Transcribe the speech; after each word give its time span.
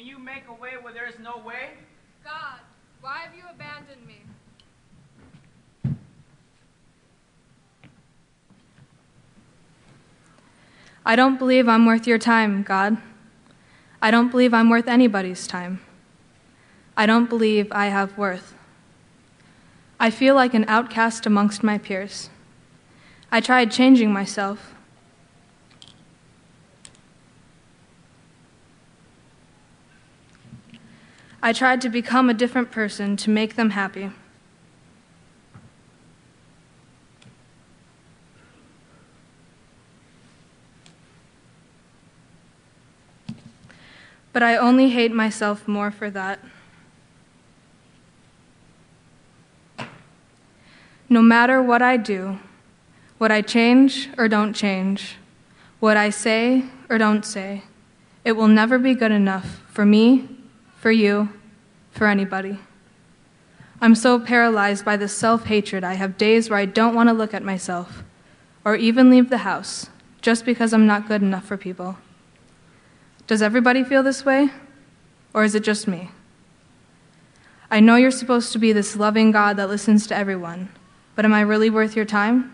can 0.00 0.08
you 0.08 0.18
make 0.18 0.44
a 0.48 0.54
way 0.54 0.70
where 0.80 0.94
there 0.94 1.06
is 1.06 1.18
no 1.18 1.36
way? 1.44 1.72
God, 2.24 2.58
why 3.02 3.18
have 3.18 3.34
you 3.36 3.42
abandoned 3.50 4.06
me? 4.06 4.22
I 11.04 11.16
don't 11.16 11.38
believe 11.38 11.68
I'm 11.68 11.84
worth 11.84 12.06
your 12.06 12.16
time, 12.16 12.62
God. 12.62 12.96
I 14.00 14.10
don't 14.10 14.30
believe 14.30 14.54
I'm 14.54 14.70
worth 14.70 14.88
anybody's 14.88 15.46
time. 15.46 15.82
I 16.96 17.04
don't 17.04 17.28
believe 17.28 17.70
I 17.70 17.88
have 17.88 18.16
worth. 18.16 18.54
I 19.98 20.08
feel 20.08 20.34
like 20.34 20.54
an 20.54 20.64
outcast 20.66 21.26
amongst 21.26 21.62
my 21.62 21.76
peers. 21.76 22.30
I 23.30 23.42
tried 23.42 23.70
changing 23.70 24.14
myself. 24.14 24.74
I 31.42 31.52
tried 31.54 31.80
to 31.80 31.88
become 31.88 32.28
a 32.28 32.34
different 32.34 32.70
person 32.70 33.16
to 33.16 33.30
make 33.30 33.56
them 33.56 33.70
happy. 33.70 34.10
But 44.32 44.42
I 44.42 44.56
only 44.56 44.90
hate 44.90 45.12
myself 45.12 45.66
more 45.66 45.90
for 45.90 46.10
that. 46.10 46.40
No 51.08 51.22
matter 51.22 51.60
what 51.60 51.82
I 51.82 51.96
do, 51.96 52.38
what 53.18 53.32
I 53.32 53.42
change 53.42 54.08
or 54.16 54.28
don't 54.28 54.52
change, 54.54 55.16
what 55.80 55.96
I 55.96 56.10
say 56.10 56.64
or 56.88 56.98
don't 56.98 57.24
say, 57.24 57.64
it 58.24 58.32
will 58.32 58.46
never 58.46 58.78
be 58.78 58.94
good 58.94 59.10
enough 59.10 59.62
for 59.72 59.84
me, 59.84 60.39
for 60.80 60.90
you, 60.90 61.28
for 61.90 62.06
anybody. 62.06 62.58
I'm 63.82 63.94
so 63.94 64.18
paralyzed 64.18 64.84
by 64.84 64.96
this 64.96 65.14
self 65.16 65.44
hatred, 65.44 65.84
I 65.84 65.94
have 65.94 66.16
days 66.16 66.48
where 66.48 66.58
I 66.58 66.64
don't 66.64 66.94
want 66.94 67.10
to 67.10 67.12
look 67.12 67.34
at 67.34 67.44
myself 67.44 68.02
or 68.64 68.76
even 68.76 69.10
leave 69.10 69.28
the 69.28 69.38
house 69.38 69.90
just 70.22 70.44
because 70.44 70.72
I'm 70.72 70.86
not 70.86 71.06
good 71.06 71.22
enough 71.22 71.44
for 71.44 71.56
people. 71.56 71.98
Does 73.26 73.42
everybody 73.42 73.84
feel 73.84 74.02
this 74.02 74.24
way? 74.24 74.50
Or 75.32 75.44
is 75.44 75.54
it 75.54 75.62
just 75.62 75.86
me? 75.86 76.10
I 77.70 77.80
know 77.80 77.96
you're 77.96 78.10
supposed 78.10 78.52
to 78.52 78.58
be 78.58 78.72
this 78.72 78.96
loving 78.96 79.30
God 79.30 79.56
that 79.58 79.68
listens 79.68 80.06
to 80.08 80.16
everyone, 80.16 80.70
but 81.14 81.24
am 81.24 81.32
I 81.32 81.42
really 81.42 81.70
worth 81.70 81.94
your 81.94 82.04
time? 82.04 82.52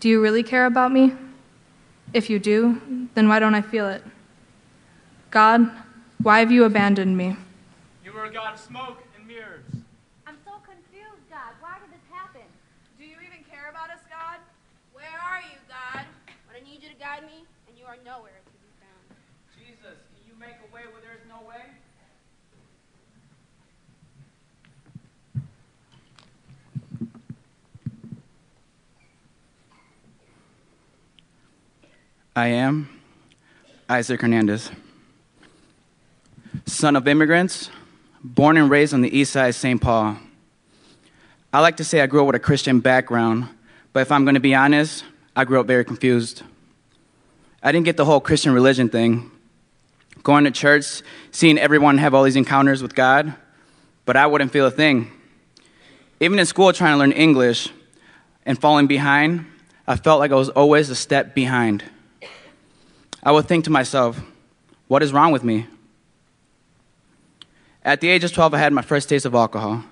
Do 0.00 0.08
you 0.08 0.20
really 0.20 0.42
care 0.42 0.66
about 0.66 0.92
me? 0.92 1.14
If 2.12 2.30
you 2.30 2.38
do, 2.38 3.08
then 3.14 3.28
why 3.28 3.38
don't 3.38 3.54
I 3.54 3.62
feel 3.62 3.86
it? 3.86 4.02
God, 5.30 5.70
why 6.22 6.40
have 6.40 6.50
you 6.50 6.64
abandoned 6.64 7.16
me? 7.16 7.36
You 8.04 8.12
were 8.12 8.24
a 8.24 8.32
God 8.32 8.54
of 8.54 8.60
smoke 8.60 9.02
and 9.16 9.26
mirrors. 9.26 9.64
I'm 10.26 10.36
so 10.44 10.52
confused, 10.64 11.24
God. 11.30 11.54
Why 11.60 11.78
did 11.78 11.90
this 11.90 12.06
happen? 12.10 12.42
Do 12.98 13.04
you 13.04 13.16
even 13.24 13.44
care 13.50 13.70
about 13.70 13.90
us, 13.90 14.00
God? 14.10 14.38
Where 14.92 15.04
are 15.06 15.40
you, 15.40 15.58
God? 15.68 16.04
When 16.46 16.56
I 16.56 16.64
need 16.64 16.82
you 16.82 16.88
to 16.88 16.98
guide 16.98 17.22
me, 17.22 17.44
and 17.68 17.78
you 17.78 17.84
are 17.86 17.96
nowhere 18.04 18.40
to 18.44 18.52
be 18.58 18.70
found. 18.82 19.18
Jesus, 19.54 19.96
can 20.10 20.22
you 20.26 20.34
make 20.38 20.56
a 20.58 20.74
way 20.74 20.82
where 20.90 21.00
there 21.00 21.14
is 21.14 21.24
no 21.28 21.46
way? 21.46 21.62
I 32.34 32.48
am 32.48 32.88
Isaac 33.88 34.20
Hernandez, 34.20 34.70
son 36.78 36.94
of 36.94 37.08
immigrants, 37.08 37.70
born 38.22 38.56
and 38.56 38.70
raised 38.70 38.94
on 38.94 39.00
the 39.00 39.16
east 39.18 39.32
side 39.32 39.48
of 39.48 39.54
St. 39.56 39.80
Paul. 39.80 40.16
I 41.52 41.60
like 41.60 41.78
to 41.78 41.84
say 41.84 42.00
I 42.00 42.06
grew 42.06 42.20
up 42.20 42.26
with 42.28 42.36
a 42.36 42.40
Christian 42.40 42.78
background, 42.78 43.48
but 43.92 44.00
if 44.00 44.12
I'm 44.12 44.24
going 44.24 44.34
to 44.34 44.40
be 44.40 44.54
honest, 44.54 45.04
I 45.34 45.44
grew 45.44 45.58
up 45.58 45.66
very 45.66 45.84
confused. 45.84 46.42
I 47.64 47.72
didn't 47.72 47.84
get 47.84 47.96
the 47.96 48.04
whole 48.04 48.20
Christian 48.20 48.52
religion 48.52 48.88
thing. 48.88 49.28
Going 50.22 50.44
to 50.44 50.52
church, 50.52 51.02
seeing 51.32 51.58
everyone 51.58 51.98
have 51.98 52.14
all 52.14 52.22
these 52.22 52.36
encounters 52.36 52.80
with 52.80 52.94
God, 52.94 53.34
but 54.04 54.16
I 54.16 54.28
wouldn't 54.28 54.52
feel 54.52 54.66
a 54.66 54.70
thing. 54.70 55.10
Even 56.20 56.38
in 56.38 56.46
school, 56.46 56.72
trying 56.72 56.94
to 56.94 56.98
learn 56.98 57.10
English 57.12 57.70
and 58.46 58.56
falling 58.56 58.86
behind, 58.86 59.46
I 59.84 59.96
felt 59.96 60.20
like 60.20 60.30
I 60.30 60.36
was 60.36 60.48
always 60.50 60.90
a 60.90 60.94
step 60.94 61.34
behind. 61.34 61.82
I 63.20 63.32
would 63.32 63.48
think 63.48 63.64
to 63.64 63.70
myself, 63.70 64.20
what 64.86 65.02
is 65.02 65.12
wrong 65.12 65.32
with 65.32 65.42
me? 65.42 65.66
At 67.84 68.00
the 68.00 68.08
age 68.08 68.24
of 68.24 68.32
12, 68.32 68.54
I 68.54 68.58
had 68.58 68.72
my 68.72 68.82
first 68.82 69.08
taste 69.08 69.24
of 69.24 69.34
alcohol. 69.34 69.84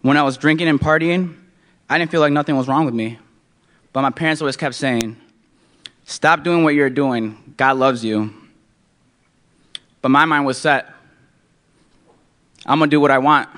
When 0.00 0.16
I 0.16 0.22
was 0.22 0.36
drinking 0.36 0.68
and 0.68 0.80
partying, 0.80 1.36
I 1.88 1.98
didn't 1.98 2.10
feel 2.10 2.20
like 2.20 2.32
nothing 2.32 2.56
was 2.56 2.68
wrong 2.68 2.84
with 2.84 2.94
me. 2.94 3.18
But 3.92 4.02
my 4.02 4.10
parents 4.10 4.40
always 4.40 4.56
kept 4.56 4.74
saying, 4.74 5.16
Stop 6.04 6.42
doing 6.42 6.64
what 6.64 6.74
you're 6.74 6.90
doing. 6.90 7.54
God 7.56 7.76
loves 7.76 8.04
you. 8.04 8.32
But 10.00 10.08
my 10.08 10.24
mind 10.24 10.44
was 10.44 10.58
set. 10.58 10.92
I'm 12.66 12.78
going 12.78 12.90
to 12.90 12.94
do 12.94 13.00
what 13.00 13.10
I 13.10 13.18
want. 13.18 13.48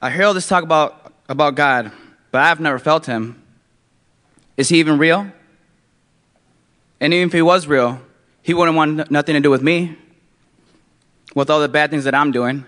I 0.00 0.10
hear 0.10 0.24
all 0.24 0.34
this 0.34 0.48
talk 0.48 0.64
about, 0.64 1.12
about 1.28 1.54
God, 1.54 1.92
but 2.32 2.40
I've 2.40 2.58
never 2.58 2.78
felt 2.78 3.06
him. 3.06 3.40
Is 4.56 4.68
he 4.68 4.80
even 4.80 4.98
real? 4.98 5.30
And 7.02 7.12
even 7.12 7.26
if 7.26 7.32
he 7.32 7.42
was 7.42 7.66
real, 7.66 8.00
he 8.42 8.54
wouldn't 8.54 8.76
want 8.76 9.10
nothing 9.10 9.34
to 9.34 9.40
do 9.40 9.50
with 9.50 9.60
me, 9.60 9.98
with 11.34 11.50
all 11.50 11.58
the 11.58 11.68
bad 11.68 11.90
things 11.90 12.04
that 12.04 12.14
I'm 12.14 12.30
doing. 12.30 12.64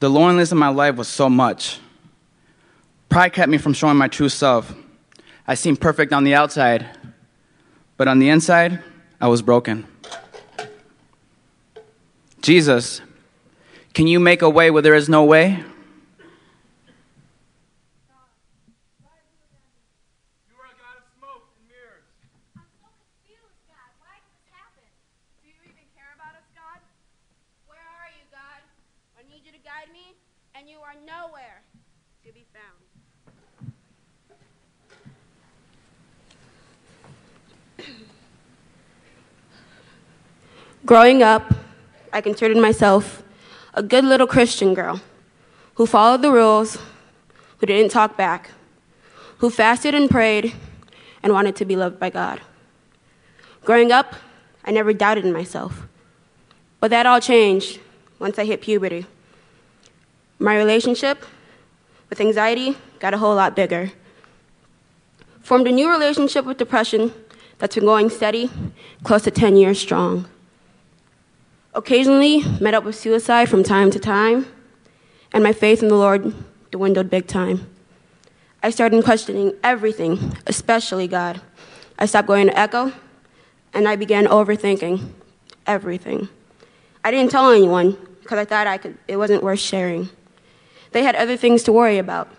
The 0.00 0.08
loneliness 0.08 0.50
in 0.50 0.56
my 0.56 0.68
life 0.68 0.96
was 0.96 1.08
so 1.08 1.28
much. 1.28 1.78
Pride 3.10 3.34
kept 3.34 3.50
me 3.50 3.58
from 3.58 3.74
showing 3.74 3.98
my 3.98 4.08
true 4.08 4.30
self. 4.30 4.74
I 5.46 5.56
seemed 5.56 5.78
perfect 5.78 6.14
on 6.14 6.24
the 6.24 6.34
outside, 6.34 6.86
but 7.98 8.08
on 8.08 8.18
the 8.18 8.30
inside, 8.30 8.82
I 9.20 9.28
was 9.28 9.42
broken. 9.42 9.86
Jesus, 12.40 13.02
can 13.92 14.06
you 14.06 14.18
make 14.18 14.40
a 14.40 14.48
way 14.48 14.70
where 14.70 14.80
there 14.80 14.94
is 14.94 15.08
no 15.08 15.22
way? 15.22 15.62
You 20.46 20.54
are 20.60 20.68
a 20.68 20.76
God 20.76 21.00
of 21.00 21.06
smoke 21.16 21.48
and 21.56 21.64
mirrors. 21.66 22.04
I'm 22.54 22.68
so 22.76 22.86
confused, 22.92 23.56
God. 23.66 23.90
Why 23.98 24.20
did 24.20 24.30
this 24.36 24.52
happen? 24.52 24.84
Do 25.40 25.48
you 25.48 25.56
even 25.64 25.86
care 25.96 26.12
about 26.14 26.36
us, 26.36 26.46
God? 26.54 26.78
Where 27.66 27.80
are 27.80 28.10
you, 28.12 28.26
God? 28.30 28.60
I 29.18 29.24
need 29.26 29.42
you 29.46 29.52
to 29.56 29.62
guide 29.64 29.90
me, 29.90 30.14
and 30.54 30.68
you 30.68 30.78
are 30.84 30.94
nowhere 31.02 31.64
to 32.26 32.32
be 32.34 32.44
found. 32.52 32.76
Growing 40.86 41.20
up, 41.20 41.52
I 42.12 42.20
considered 42.20 42.58
myself 42.58 43.24
a 43.74 43.82
good 43.82 44.04
little 44.04 44.28
Christian 44.28 44.72
girl 44.72 45.00
who 45.74 45.84
followed 45.84 46.22
the 46.22 46.30
rules, 46.30 46.78
who 47.58 47.66
didn't 47.66 47.90
talk 47.90 48.16
back, 48.16 48.52
who 49.38 49.50
fasted 49.50 49.96
and 49.96 50.08
prayed 50.08 50.54
and 51.24 51.32
wanted 51.32 51.56
to 51.56 51.64
be 51.64 51.74
loved 51.74 51.98
by 51.98 52.08
God. 52.08 52.40
Growing 53.64 53.90
up, 53.90 54.14
I 54.64 54.70
never 54.70 54.92
doubted 54.92 55.24
in 55.24 55.32
myself. 55.32 55.88
But 56.78 56.92
that 56.92 57.04
all 57.04 57.20
changed 57.20 57.80
once 58.20 58.38
I 58.38 58.44
hit 58.44 58.60
puberty. 58.60 59.06
My 60.38 60.56
relationship 60.56 61.24
with 62.08 62.20
anxiety 62.20 62.78
got 63.00 63.12
a 63.12 63.18
whole 63.18 63.34
lot 63.34 63.56
bigger. 63.56 63.90
Formed 65.42 65.66
a 65.66 65.72
new 65.72 65.90
relationship 65.90 66.44
with 66.44 66.58
depression 66.58 67.12
that's 67.58 67.74
been 67.74 67.86
going 67.86 68.08
steady, 68.08 68.50
close 69.02 69.22
to 69.22 69.32
10 69.32 69.56
years 69.56 69.80
strong. 69.80 70.28
Occasionally 71.76 72.42
met 72.58 72.72
up 72.72 72.84
with 72.84 72.96
suicide 72.96 73.50
from 73.50 73.62
time 73.62 73.90
to 73.90 73.98
time, 73.98 74.46
and 75.34 75.44
my 75.44 75.52
faith 75.52 75.82
in 75.82 75.90
the 75.90 75.94
Lord 75.94 76.34
dwindled 76.70 77.10
big 77.10 77.26
time. 77.26 77.66
I 78.62 78.70
started 78.70 79.04
questioning 79.04 79.52
everything, 79.62 80.38
especially 80.46 81.06
God. 81.06 81.42
I 81.98 82.06
stopped 82.06 82.28
going 82.28 82.46
to 82.46 82.58
Echo, 82.58 82.92
and 83.74 83.86
I 83.86 83.94
began 83.94 84.24
overthinking 84.24 85.06
everything. 85.66 86.30
I 87.04 87.10
didn't 87.10 87.30
tell 87.30 87.50
anyone 87.50 87.98
because 88.22 88.38
I 88.38 88.46
thought 88.46 88.66
I 88.66 88.78
could, 88.78 88.96
it 89.06 89.18
wasn't 89.18 89.42
worth 89.42 89.60
sharing. 89.60 90.08
They 90.92 91.02
had 91.02 91.14
other 91.14 91.36
things 91.36 91.62
to 91.64 91.72
worry 91.72 91.98
about, 91.98 92.30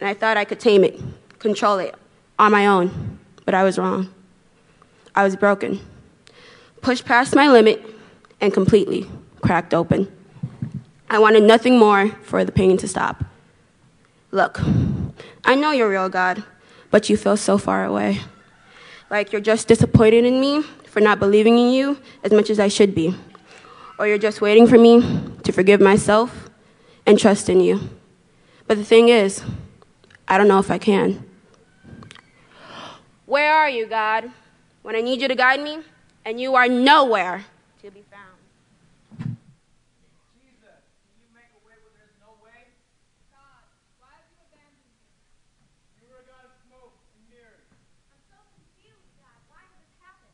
and 0.00 0.08
I 0.08 0.14
thought 0.14 0.36
I 0.36 0.44
could 0.44 0.58
tame 0.58 0.82
it, 0.82 1.00
control 1.38 1.78
it 1.78 1.94
on 2.40 2.50
my 2.50 2.66
own, 2.66 3.20
but 3.44 3.54
I 3.54 3.62
was 3.62 3.78
wrong. 3.78 4.12
I 5.14 5.22
was 5.22 5.36
broken, 5.36 5.78
pushed 6.80 7.04
past 7.04 7.36
my 7.36 7.48
limit, 7.48 7.93
and 8.40 8.52
completely 8.52 9.08
cracked 9.42 9.74
open. 9.74 10.10
I 11.08 11.18
wanted 11.18 11.42
nothing 11.42 11.78
more 11.78 12.08
for 12.22 12.44
the 12.44 12.52
pain 12.52 12.76
to 12.78 12.88
stop. 12.88 13.24
Look, 14.30 14.60
I 15.44 15.54
know 15.54 15.70
you're 15.70 15.88
real, 15.88 16.08
God, 16.08 16.42
but 16.90 17.08
you 17.08 17.16
feel 17.16 17.36
so 17.36 17.58
far 17.58 17.84
away. 17.84 18.20
Like 19.10 19.32
you're 19.32 19.40
just 19.40 19.68
disappointed 19.68 20.24
in 20.24 20.40
me 20.40 20.62
for 20.62 21.00
not 21.00 21.18
believing 21.18 21.58
in 21.58 21.70
you 21.70 21.98
as 22.22 22.32
much 22.32 22.50
as 22.50 22.58
I 22.58 22.68
should 22.68 22.94
be. 22.94 23.14
Or 23.98 24.06
you're 24.08 24.18
just 24.18 24.40
waiting 24.40 24.66
for 24.66 24.78
me 24.78 25.00
to 25.44 25.52
forgive 25.52 25.80
myself 25.80 26.50
and 27.06 27.18
trust 27.18 27.48
in 27.48 27.60
you. 27.60 27.90
But 28.66 28.78
the 28.78 28.84
thing 28.84 29.08
is, 29.08 29.44
I 30.26 30.38
don't 30.38 30.48
know 30.48 30.58
if 30.58 30.70
I 30.70 30.78
can. 30.78 31.22
Where 33.26 33.54
are 33.54 33.68
you, 33.68 33.86
God, 33.86 34.30
when 34.82 34.96
I 34.96 35.00
need 35.00 35.20
you 35.20 35.28
to 35.28 35.34
guide 35.34 35.60
me 35.60 35.78
and 36.24 36.40
you 36.40 36.54
are 36.54 36.66
nowhere 36.66 37.44
to 37.82 37.90
be 37.90 38.02
found? 38.10 38.38
Jesus, 40.32 40.80
can 41.04 41.16
you 41.20 41.28
make 41.36 41.52
a 41.52 41.60
way 41.68 41.76
where 41.84 41.92
there's 41.96 42.16
no 42.20 42.36
way? 42.42 42.72
God, 43.32 43.64
why 44.00 44.16
have 44.16 44.28
you 44.32 44.40
abandoned 44.48 44.80
me? 44.88 44.96
You 46.00 46.08
are 46.12 46.20
a 46.20 46.26
God 46.28 46.44
of 46.48 46.56
smoke 46.68 46.96
and 47.16 47.24
mirrors. 47.32 47.68
I'm 48.12 48.20
so 48.32 48.40
confused, 48.56 49.12
God. 49.20 49.36
Why 49.52 49.60
did 49.68 49.80
this 49.84 49.96
happen? 50.00 50.32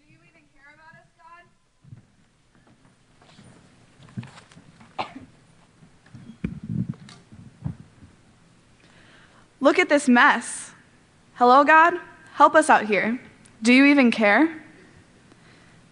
Do 0.00 0.04
you 0.08 0.20
even 0.24 0.44
care 0.52 0.72
about 0.72 0.96
us, 0.96 1.08
God? 1.16 1.44
Look 9.60 9.78
at 9.78 9.90
this 9.90 10.08
mess. 10.08 10.72
Hello, 11.34 11.64
God? 11.64 11.94
Help 12.32 12.54
us 12.54 12.70
out 12.70 12.86
here. 12.86 13.20
Do 13.62 13.74
you 13.74 13.84
even 13.84 14.10
care? 14.10 14.62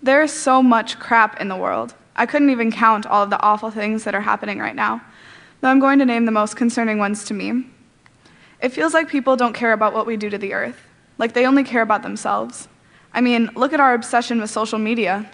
There 0.02 0.22
is 0.22 0.32
so 0.32 0.62
much 0.62 0.98
crap 0.98 1.38
in 1.38 1.48
the 1.48 1.56
world. 1.56 1.94
I 2.16 2.24
couldn't 2.24 2.50
even 2.50 2.72
count 2.72 3.04
all 3.04 3.24
of 3.24 3.30
the 3.30 3.40
awful 3.42 3.70
things 3.70 4.04
that 4.04 4.14
are 4.14 4.22
happening 4.22 4.58
right 4.58 4.74
now, 4.74 5.02
though 5.60 5.68
I'm 5.68 5.80
going 5.80 5.98
to 5.98 6.06
name 6.06 6.24
the 6.24 6.32
most 6.32 6.56
concerning 6.56 6.98
ones 6.98 7.24
to 7.24 7.34
me. 7.34 7.66
It 8.62 8.70
feels 8.70 8.94
like 8.94 9.08
people 9.08 9.36
don't 9.36 9.52
care 9.52 9.72
about 9.72 9.92
what 9.92 10.06
we 10.06 10.16
do 10.16 10.30
to 10.30 10.38
the 10.38 10.54
earth, 10.54 10.80
like 11.18 11.34
they 11.34 11.46
only 11.46 11.62
care 11.62 11.82
about 11.82 12.02
themselves. 12.02 12.68
I 13.12 13.20
mean, 13.20 13.50
look 13.54 13.72
at 13.72 13.80
our 13.80 13.92
obsession 13.92 14.40
with 14.40 14.50
social 14.50 14.78
media. 14.78 15.30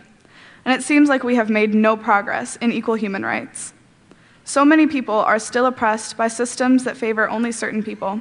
And 0.65 0.79
it 0.79 0.85
seems 0.85 1.09
like 1.09 1.23
we 1.23 1.37
have 1.37 1.51
made 1.51 1.75
no 1.75 1.97
progress 1.97 2.57
in 2.57 2.73
equal 2.73 2.95
human 2.95 3.25
rights. 3.25 3.75
So 4.44 4.64
many 4.64 4.87
people 4.87 5.14
are 5.14 5.38
still 5.38 5.67
oppressed 5.67 6.17
by 6.17 6.29
systems 6.29 6.85
that 6.85 6.99
favor 6.99 7.29
only 7.29 7.50
certain 7.50 7.82
people. 7.82 8.20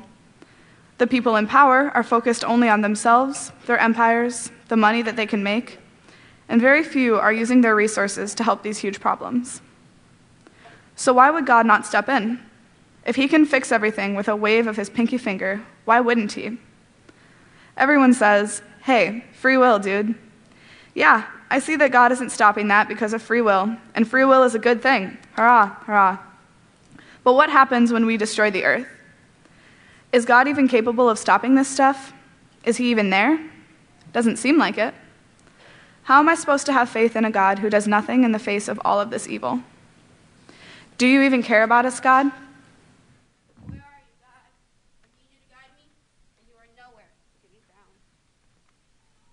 The 0.98 1.08
people 1.08 1.36
in 1.36 1.48
power 1.48 1.92
are 1.94 2.04
focused 2.04 2.46
only 2.46 2.70
on 2.70 2.82
themselves, 2.82 3.52
their 3.66 3.78
empires, 3.78 4.52
the 4.70 4.78
money 4.78 5.02
that 5.02 5.18
they 5.18 5.26
can 5.26 5.44
make, 5.44 5.80
and 6.48 6.62
very 6.62 6.84
few 6.84 7.18
are 7.18 7.34
using 7.34 7.62
their 7.62 7.76
resources 7.76 8.34
to 8.36 8.44
help 8.44 8.64
these 8.64 8.78
huge 8.78 9.02
problems. 9.02 9.62
So, 10.96 11.14
why 11.14 11.30
would 11.30 11.46
God 11.46 11.66
not 11.66 11.86
step 11.86 12.08
in? 12.08 12.40
If 13.06 13.18
he 13.18 13.28
can 13.28 13.46
fix 13.46 13.72
everything 13.72 14.16
with 14.16 14.30
a 14.30 14.36
wave 14.36 14.68
of 14.68 14.78
his 14.78 14.90
pinky 14.90 15.18
finger, 15.18 15.62
why 15.84 16.00
wouldn't 16.00 16.34
he? 16.34 16.58
Everyone 17.76 18.14
says, 18.14 18.62
hey, 18.84 19.26
free 19.34 19.58
will, 19.58 19.80
dude. 19.80 20.16
Yeah, 20.94 21.26
I 21.50 21.60
see 21.60 21.76
that 21.78 21.92
God 21.92 22.12
isn't 22.12 22.32
stopping 22.32 22.68
that 22.70 22.88
because 22.88 23.14
of 23.14 23.22
free 23.22 23.42
will, 23.42 23.76
and 23.96 24.08
free 24.08 24.26
will 24.26 24.44
is 24.44 24.56
a 24.56 24.60
good 24.60 24.82
thing. 24.82 25.18
Hurrah, 25.36 25.76
hurrah. 25.86 26.18
But 27.24 27.34
what 27.34 27.50
happens 27.50 27.92
when 27.92 28.06
we 28.06 28.18
destroy 28.18 28.52
the 28.52 28.66
earth? 28.66 28.88
Is 30.12 30.26
God 30.26 30.48
even 30.48 30.68
capable 30.68 31.10
of 31.10 31.18
stopping 31.18 31.56
this 31.56 31.68
stuff? 31.68 32.14
Is 32.64 32.78
he 32.78 32.92
even 32.92 33.10
there? 33.10 33.40
Doesn't 34.14 34.38
seem 34.38 34.58
like 34.58 34.78
it. 34.78 34.94
How 36.04 36.20
am 36.20 36.28
I 36.28 36.36
supposed 36.36 36.66
to 36.66 36.74
have 36.74 36.90
faith 36.90 37.16
in 37.16 37.24
a 37.24 37.32
God 37.32 37.60
who 37.60 37.70
does 37.70 37.88
nothing 37.88 38.24
in 38.24 38.32
the 38.32 38.40
face 38.40 38.68
of 38.68 38.80
all 38.84 39.00
of 39.00 39.10
this 39.10 39.28
evil? 39.28 39.62
Do 40.98 41.08
you 41.08 41.24
even 41.24 41.42
care 41.42 41.64
about 41.64 41.86
us, 41.86 42.00
God? 42.00 42.32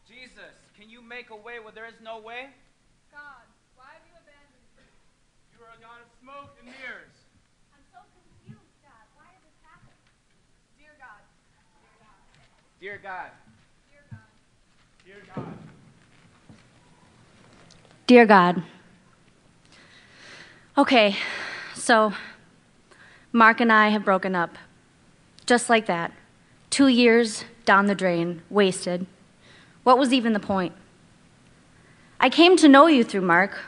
Jesus, 0.06 0.55
can 0.79 0.88
you 0.88 1.03
make 1.03 1.31
a 1.31 1.37
way 1.37 1.58
where 1.58 1.73
there 1.73 1.87
is 1.87 1.99
no 2.03 2.19
way? 2.19 2.50
God, 3.11 3.44
why 3.75 3.91
have 3.91 4.06
you 4.06 4.14
abandoned 4.14 4.62
me? 4.79 4.87
You 5.58 5.67
are 5.67 5.75
a 5.75 5.81
God 5.82 5.99
of 6.03 6.08
smoke 6.23 6.55
and 6.62 6.70
mirrors. 6.70 7.14
I'm 7.75 7.82
so 7.91 7.99
confused, 8.14 8.79
God. 8.87 9.05
Why 9.19 9.26
did 9.35 9.43
this 9.43 9.58
happen? 9.67 9.94
Dear 10.79 10.94
God, 11.03 11.23
Dear 12.81 12.99
God, 13.03 13.31
dear 15.05 15.23
God, 15.37 15.47
dear 18.06 18.25
God. 18.25 18.62
Okay, 20.79 21.15
so 21.75 22.15
Mark 23.35 23.61
and 23.61 23.71
I 23.71 23.88
have 23.88 24.03
broken 24.03 24.35
up. 24.35 24.56
Just 25.44 25.69
like 25.69 25.85
that. 25.87 26.12
Two 26.71 26.88
years 26.88 27.44
down 27.67 27.85
the 27.85 27.94
drain, 27.94 28.41
wasted. 28.49 29.05
What 29.82 29.99
was 29.99 30.15
even 30.15 30.32
the 30.32 30.41
point? 30.41 30.73
I 32.19 32.31
came 32.31 32.56
to 32.56 32.67
know 32.67 32.87
you 32.87 33.05
through 33.05 33.21
Mark, 33.21 33.59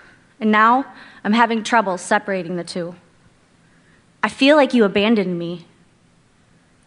and 0.41 0.50
now 0.50 0.87
I'm 1.23 1.35
having 1.35 1.62
trouble 1.62 1.99
separating 1.99 2.56
the 2.56 2.64
two. 2.64 2.94
I 4.23 4.31
feel 4.31 4.56
like 4.56 4.73
you 4.73 4.85
abandoned 4.85 5.38
me. 5.38 5.67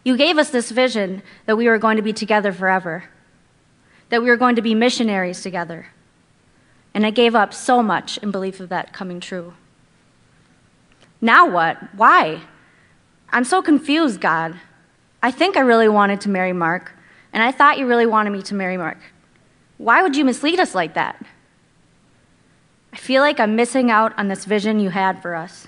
You 0.06 0.16
gave 0.16 0.38
us 0.38 0.50
this 0.50 0.70
vision 0.70 1.20
that 1.46 1.56
we 1.56 1.66
were 1.66 1.78
going 1.78 1.96
to 1.96 2.02
be 2.02 2.12
together 2.12 2.52
forever, 2.52 3.06
that 4.08 4.22
we 4.22 4.28
were 4.28 4.36
going 4.36 4.54
to 4.54 4.62
be 4.62 4.72
missionaries 4.72 5.42
together. 5.42 5.88
And 6.94 7.04
I 7.04 7.10
gave 7.10 7.34
up 7.34 7.52
so 7.52 7.82
much 7.82 8.16
in 8.18 8.30
belief 8.30 8.60
of 8.60 8.68
that 8.68 8.92
coming 8.92 9.18
true. 9.18 9.54
Now 11.20 11.50
what? 11.50 11.92
Why? 11.96 12.42
I'm 13.30 13.42
so 13.42 13.60
confused, 13.60 14.20
God. 14.20 14.54
I 15.24 15.32
think 15.32 15.56
I 15.56 15.62
really 15.62 15.88
wanted 15.88 16.20
to 16.20 16.28
marry 16.28 16.52
Mark, 16.52 16.92
and 17.32 17.42
I 17.42 17.50
thought 17.50 17.76
you 17.76 17.88
really 17.88 18.06
wanted 18.06 18.30
me 18.30 18.42
to 18.42 18.54
marry 18.54 18.76
Mark. 18.76 18.98
Why 19.76 20.02
would 20.02 20.14
you 20.14 20.24
mislead 20.24 20.60
us 20.60 20.72
like 20.72 20.94
that? 20.94 21.20
I 22.92 22.96
feel 22.96 23.22
like 23.22 23.40
I'm 23.40 23.56
missing 23.56 23.90
out 23.90 24.16
on 24.16 24.28
this 24.28 24.44
vision 24.44 24.78
you 24.78 24.90
had 24.90 25.20
for 25.20 25.34
us. 25.34 25.66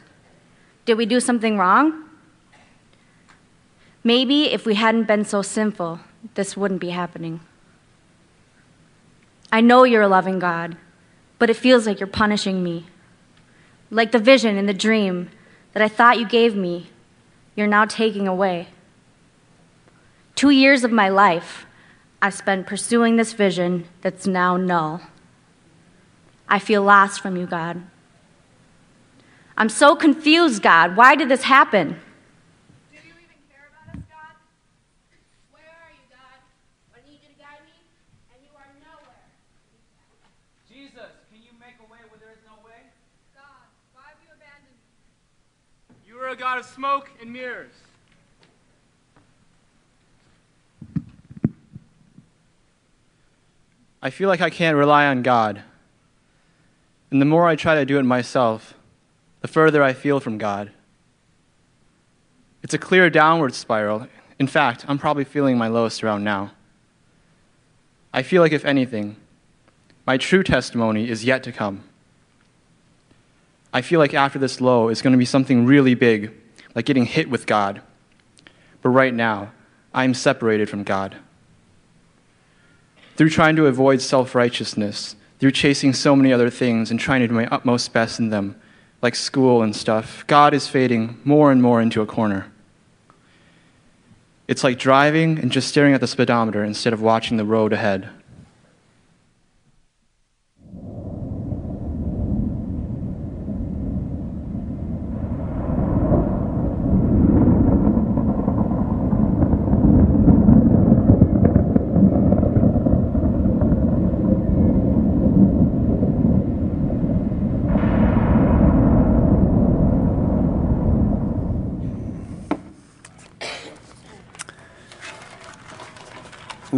Did 0.84 0.96
we 0.96 1.06
do 1.06 1.18
something 1.18 1.58
wrong? 1.58 2.07
Maybe 4.04 4.52
if 4.52 4.64
we 4.64 4.74
hadn't 4.74 5.06
been 5.06 5.24
so 5.24 5.42
sinful, 5.42 6.00
this 6.34 6.56
wouldn't 6.56 6.80
be 6.80 6.90
happening. 6.90 7.40
I 9.52 9.60
know 9.60 9.84
you're 9.84 10.02
a 10.02 10.08
loving 10.08 10.38
God, 10.38 10.76
but 11.38 11.50
it 11.50 11.56
feels 11.56 11.86
like 11.86 12.00
you're 12.00 12.06
punishing 12.06 12.62
me. 12.62 12.86
Like 13.90 14.12
the 14.12 14.18
vision 14.18 14.56
and 14.56 14.68
the 14.68 14.74
dream 14.74 15.30
that 15.72 15.82
I 15.82 15.88
thought 15.88 16.18
you 16.18 16.28
gave 16.28 16.54
me, 16.54 16.90
you're 17.54 17.66
now 17.66 17.84
taking 17.84 18.28
away. 18.28 18.68
Two 20.34 20.50
years 20.50 20.84
of 20.84 20.92
my 20.92 21.08
life 21.08 21.66
I've 22.20 22.34
spent 22.34 22.66
pursuing 22.66 23.16
this 23.16 23.32
vision 23.32 23.86
that's 24.02 24.26
now 24.26 24.56
null. 24.56 25.02
I 26.48 26.58
feel 26.58 26.82
lost 26.82 27.20
from 27.20 27.36
you, 27.36 27.46
God. 27.46 27.82
I'm 29.56 29.68
so 29.68 29.94
confused, 29.94 30.62
God. 30.62 30.96
Why 30.96 31.14
did 31.14 31.28
this 31.28 31.42
happen? 31.42 32.00
do 32.90 32.98
you 32.98 33.14
even 33.14 33.38
care 33.50 33.70
about 33.70 33.94
us, 33.94 34.02
God? 34.10 34.34
Where 35.54 35.62
are 35.66 35.94
you, 35.94 36.06
God? 36.10 36.38
I 36.94 37.02
need 37.06 37.22
you 37.22 37.30
to 37.34 37.38
guide 37.38 37.62
me, 37.66 37.78
and 38.34 38.42
you 38.42 38.50
are 38.58 38.70
nowhere. 38.82 39.26
Jesus, 40.66 41.10
can 41.30 41.42
you 41.42 41.54
make 41.58 41.78
a 41.78 41.86
way 41.86 42.02
where 42.10 42.18
there 42.18 42.34
is 42.34 42.42
no 42.42 42.58
way? 42.66 42.90
God, 43.34 43.66
why 43.94 44.10
have 44.10 44.18
you 44.22 44.30
abandoned 44.30 44.78
are 46.28 46.32
a 46.32 46.36
God 46.36 46.58
of 46.58 46.66
smoke 46.66 47.10
and 47.22 47.32
mirrors. 47.32 47.72
I 54.02 54.10
feel 54.10 54.28
like 54.28 54.42
I 54.42 54.50
can't 54.50 54.76
rely 54.76 55.06
on 55.06 55.22
God. 55.22 55.62
And 57.10 57.18
the 57.18 57.24
more 57.24 57.48
I 57.48 57.56
try 57.56 57.76
to 57.76 57.86
do 57.86 57.98
it 57.98 58.02
myself, 58.02 58.74
the 59.40 59.48
further 59.48 59.82
I 59.82 59.94
feel 59.94 60.20
from 60.20 60.36
God. 60.36 60.70
It's 62.62 62.74
a 62.74 62.78
clear 62.78 63.08
downward 63.08 63.54
spiral. 63.54 64.06
In 64.38 64.48
fact, 64.48 64.84
I'm 64.86 64.98
probably 64.98 65.24
feeling 65.24 65.56
my 65.56 65.68
lowest 65.68 66.04
around 66.04 66.24
now. 66.24 66.52
I 68.12 68.22
feel 68.22 68.42
like, 68.42 68.52
if 68.52 68.66
anything, 68.66 69.16
my 70.06 70.18
true 70.18 70.42
testimony 70.42 71.08
is 71.08 71.24
yet 71.24 71.42
to 71.44 71.52
come. 71.52 71.87
I 73.72 73.82
feel 73.82 74.00
like 74.00 74.14
after 74.14 74.38
this 74.38 74.60
low, 74.60 74.88
it's 74.88 75.02
going 75.02 75.12
to 75.12 75.18
be 75.18 75.24
something 75.24 75.66
really 75.66 75.94
big, 75.94 76.32
like 76.74 76.86
getting 76.86 77.04
hit 77.04 77.28
with 77.28 77.46
God. 77.46 77.82
But 78.82 78.90
right 78.90 79.12
now, 79.12 79.52
I'm 79.92 80.14
separated 80.14 80.68
from 80.68 80.84
God 80.84 81.16
through 83.18 83.28
trying 83.28 83.56
to 83.56 83.66
avoid 83.66 84.00
self 84.00 84.34
righteousness, 84.36 85.16
through 85.40 85.50
chasing 85.50 85.92
so 85.92 86.14
many 86.14 86.32
other 86.32 86.48
things 86.48 86.90
and 86.90 87.00
trying 87.00 87.20
to 87.20 87.26
do 87.26 87.34
my 87.34 87.48
utmost 87.48 87.92
best 87.92 88.20
in 88.20 88.30
them, 88.30 88.54
like 89.02 89.16
school 89.16 89.60
and 89.60 89.74
stuff, 89.74 90.24
God 90.28 90.54
is 90.54 90.68
fading 90.68 91.20
more 91.24 91.50
and 91.50 91.60
more 91.60 91.82
into 91.82 92.00
a 92.00 92.06
corner. 92.06 92.46
It's 94.46 94.62
like 94.62 94.78
driving 94.78 95.38
and 95.40 95.50
just 95.50 95.68
staring 95.68 95.94
at 95.94 96.00
the 96.00 96.06
speedometer 96.06 96.62
instead 96.62 96.92
of 96.92 97.02
watching 97.02 97.36
the 97.36 97.44
road 97.44 97.72
ahead. 97.72 98.08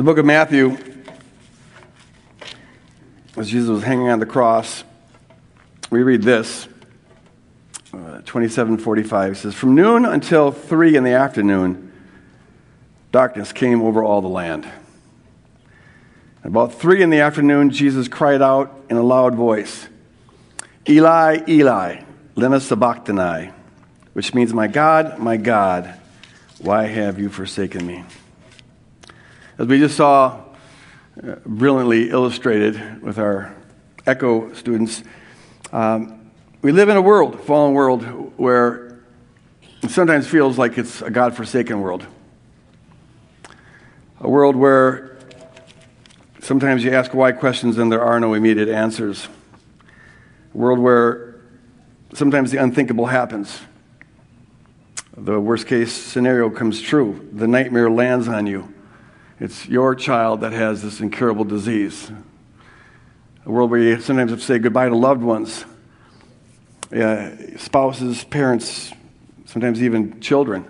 The 0.00 0.04
book 0.04 0.16
of 0.16 0.24
Matthew, 0.24 0.78
as 3.36 3.50
Jesus 3.50 3.68
was 3.68 3.82
hanging 3.82 4.08
on 4.08 4.18
the 4.18 4.24
cross, 4.24 4.82
we 5.90 6.02
read 6.02 6.22
this 6.22 6.66
uh, 7.92 8.22
2745 8.24 9.36
says, 9.36 9.54
From 9.54 9.74
noon 9.74 10.06
until 10.06 10.52
three 10.52 10.96
in 10.96 11.04
the 11.04 11.10
afternoon, 11.10 11.92
darkness 13.12 13.52
came 13.52 13.82
over 13.82 14.02
all 14.02 14.22
the 14.22 14.28
land. 14.28 14.66
About 16.44 16.72
three 16.72 17.02
in 17.02 17.10
the 17.10 17.20
afternoon, 17.20 17.68
Jesus 17.68 18.08
cried 18.08 18.40
out 18.40 18.74
in 18.88 18.96
a 18.96 19.02
loud 19.02 19.34
voice, 19.34 19.86
Eli, 20.88 21.40
Eli, 21.46 22.04
lema 22.36 22.58
sabachthani, 22.58 23.52
which 24.14 24.32
means, 24.32 24.54
My 24.54 24.66
God, 24.66 25.18
my 25.18 25.36
God, 25.36 25.94
why 26.58 26.84
have 26.86 27.18
you 27.18 27.28
forsaken 27.28 27.86
me? 27.86 28.02
As 29.60 29.66
we 29.66 29.78
just 29.78 29.94
saw 29.94 30.40
uh, 31.22 31.34
brilliantly 31.44 32.08
illustrated 32.08 33.02
with 33.02 33.18
our 33.18 33.54
Echo 34.06 34.54
students, 34.54 35.02
um, 35.70 36.30
we 36.62 36.72
live 36.72 36.88
in 36.88 36.96
a 36.96 37.02
world, 37.02 37.38
fallen 37.42 37.74
world, 37.74 38.02
where 38.38 39.02
it 39.82 39.90
sometimes 39.90 40.26
feels 40.26 40.56
like 40.56 40.78
it's 40.78 41.02
a 41.02 41.10
God 41.10 41.36
forsaken 41.36 41.82
world. 41.82 42.06
A 44.20 44.30
world 44.30 44.56
where 44.56 45.18
sometimes 46.38 46.82
you 46.82 46.92
ask 46.92 47.12
why 47.12 47.30
questions 47.32 47.76
and 47.76 47.92
there 47.92 48.02
are 48.02 48.18
no 48.18 48.32
immediate 48.32 48.70
answers. 48.70 49.28
A 50.54 50.56
world 50.56 50.78
where 50.78 51.38
sometimes 52.14 52.50
the 52.50 52.56
unthinkable 52.56 53.04
happens. 53.04 53.60
The 55.18 55.38
worst 55.38 55.66
case 55.66 55.92
scenario 55.92 56.48
comes 56.48 56.80
true. 56.80 57.28
The 57.34 57.46
nightmare 57.46 57.90
lands 57.90 58.26
on 58.26 58.46
you 58.46 58.72
it's 59.40 59.66
your 59.66 59.94
child 59.94 60.42
that 60.42 60.52
has 60.52 60.82
this 60.82 61.00
incurable 61.00 61.44
disease. 61.44 62.12
A 63.46 63.50
world 63.50 63.70
where 63.70 63.80
you 63.80 63.98
sometimes 63.98 64.30
have 64.32 64.40
to 64.40 64.44
say 64.44 64.58
goodbye 64.58 64.90
to 64.90 64.94
loved 64.94 65.22
ones, 65.22 65.64
uh, 66.94 67.30
spouses, 67.56 68.22
parents, 68.22 68.92
sometimes 69.46 69.82
even 69.82 70.20
children. 70.20 70.68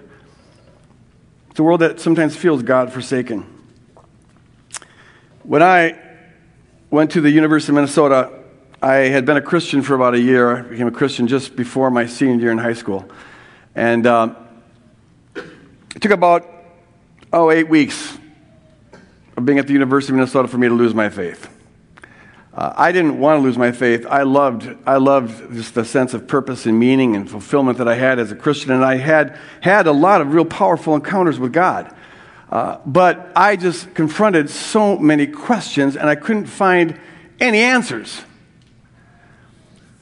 It's 1.50 1.59
a 1.59 1.65
world 1.65 1.81
that 1.81 1.99
sometimes 1.99 2.37
feels 2.37 2.62
God 2.62 2.93
forsaken. 2.93 3.45
When 5.43 5.65
I 5.65 5.99
went 6.91 7.11
to 7.12 7.21
the 7.21 7.31
University 7.31 7.73
of 7.73 7.75
Minnesota, 7.75 8.31
I 8.81 8.95
had 8.95 9.27
been 9.27 9.37
a 9.37 9.43
Christian 9.43 9.83
for 9.83 9.97
about 9.97 10.15
a 10.15 10.21
year. 10.21 10.59
I 10.59 10.62
became 10.62 10.87
a 10.87 10.93
Christian 10.93 11.27
just 11.27 11.57
before 11.57 11.91
my 11.91 12.07
senior 12.07 12.37
year 12.37 12.53
in 12.53 12.59
high 12.59 12.75
school. 12.75 13.11
And 13.75 14.07
um, 14.07 14.37
it 15.35 16.00
took 16.00 16.12
about, 16.12 16.49
oh, 17.33 17.50
eight 17.50 17.69
weeks 17.69 18.20
of 19.40 19.47
being 19.47 19.59
at 19.59 19.66
the 19.66 19.73
University 19.73 20.12
of 20.12 20.16
Minnesota 20.16 20.49
for 20.49 20.59
me 20.59 20.68
to 20.68 20.75
lose 20.75 20.94
my 20.94 21.09
faith. 21.09 21.49
Uh, 22.52 22.73
I 22.76 22.92
didn't 22.92 23.18
want 23.18 23.38
to 23.38 23.42
lose 23.42 23.56
my 23.56 23.73
faith. 23.73 24.06
I 24.09 24.23
loved, 24.23 24.68
I 24.85 24.97
loved 24.97 25.54
just 25.54 25.75
the 25.75 25.85
sense 25.85 26.14
of 26.14 26.26
purpose 26.26 26.66
and 26.66 26.78
meaning 26.78 27.16
and 27.16 27.30
fulfillment 27.30 27.78
that 27.78 27.88
I 27.88 27.94
had 27.94 28.18
as 28.18 28.32
a 28.32 28.37
Christian, 28.37 28.73
and 28.73 28.85
I 28.85 28.97
had 28.97 29.38
had 29.61 29.87
a 29.87 29.92
lot 29.92 30.20
of 30.20 30.35
real 30.35 30.44
powerful 30.44 30.94
encounters 30.94 31.38
with 31.38 31.52
God. 31.52 31.94
Uh, 32.50 32.78
but 32.85 33.30
I 33.37 33.56
just 33.56 33.94
confronted 33.94 34.50
so 34.50 34.99
many 34.99 35.26
questions, 35.26 35.97
and 35.97 36.09
I 36.09 36.16
couldn't 36.16 36.47
find 36.47 36.99
any 37.38 37.61
answers. 37.61 38.20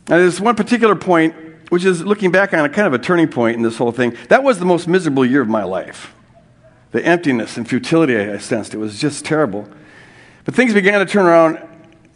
Now, 0.08 0.16
there's 0.16 0.40
one 0.40 0.56
particular 0.56 0.96
point, 0.96 1.34
which 1.68 1.84
is 1.84 2.02
looking 2.02 2.32
back 2.32 2.54
on 2.54 2.64
a 2.64 2.68
kind 2.70 2.86
of 2.86 2.94
a 2.94 2.98
turning 2.98 3.28
point 3.28 3.56
in 3.56 3.62
this 3.62 3.76
whole 3.76 3.92
thing. 3.92 4.16
That 4.30 4.42
was 4.42 4.58
the 4.58 4.64
most 4.64 4.88
miserable 4.88 5.26
year 5.26 5.42
of 5.42 5.48
my 5.48 5.64
life 5.64 6.14
the 6.90 7.04
emptiness 7.04 7.56
and 7.56 7.68
futility 7.68 8.16
I 8.16 8.38
sensed. 8.38 8.74
It 8.74 8.78
was 8.78 9.00
just 9.00 9.24
terrible. 9.24 9.68
But 10.44 10.54
things 10.54 10.72
began 10.72 11.00
to 11.00 11.06
turn 11.06 11.26
around. 11.26 11.58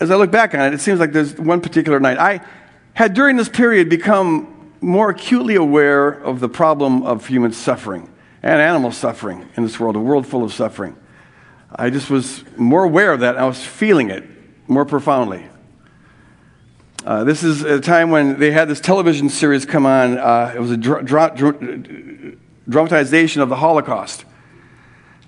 As 0.01 0.11
I 0.11 0.17
look 0.17 0.31
back 0.31 0.55
on 0.55 0.61
it, 0.61 0.75
it 0.75 0.81
seems 0.81 0.99
like 0.99 1.13
there's 1.13 1.39
one 1.39 1.61
particular 1.61 2.01
night. 2.01 2.19
I 2.19 2.41
had 2.95 3.15
during 3.15 3.37
this 3.37 3.49
period 3.49 3.89
become 3.89 4.73
more 4.81 5.11
acutely 5.11 5.55
aware 5.55 6.09
of 6.09 6.41
the 6.41 6.49
problem 6.49 7.03
of 7.05 7.27
human 7.27 7.53
suffering 7.53 8.11
and 8.43 8.61
animal 8.61 8.91
suffering 8.91 9.49
in 9.57 9.63
this 9.63 9.79
world, 9.79 9.95
a 9.97 10.01
world 10.01 10.27
full 10.27 10.43
of 10.43 10.53
suffering. 10.53 10.97
I 11.75 11.91
just 11.91 12.11
was 12.11 12.45
more 12.57 12.85
aware 12.85 13.13
of 13.13 13.21
that. 13.21 13.37
I 13.37 13.45
was 13.47 13.65
feeling 13.65 14.11
it 14.11 14.25
more 14.67 14.85
profoundly. 14.85 15.47
Uh, 17.05 17.25
this 17.25 17.43
is 17.43 17.63
a 17.63 17.81
time 17.81 18.11
when 18.11 18.39
they 18.39 18.51
had 18.51 18.69
this 18.69 18.81
television 18.81 19.29
series 19.29 19.65
come 19.65 19.87
on. 19.87 20.19
Uh, 20.19 20.53
it 20.55 20.61
was 20.61 20.71
a 20.71 20.77
dra- 20.77 21.03
dra- 21.03 21.33
dra- 21.35 22.35
dramatization 22.69 23.43
of 23.43 23.49
the 23.49 23.57
Holocaust. 23.57 24.25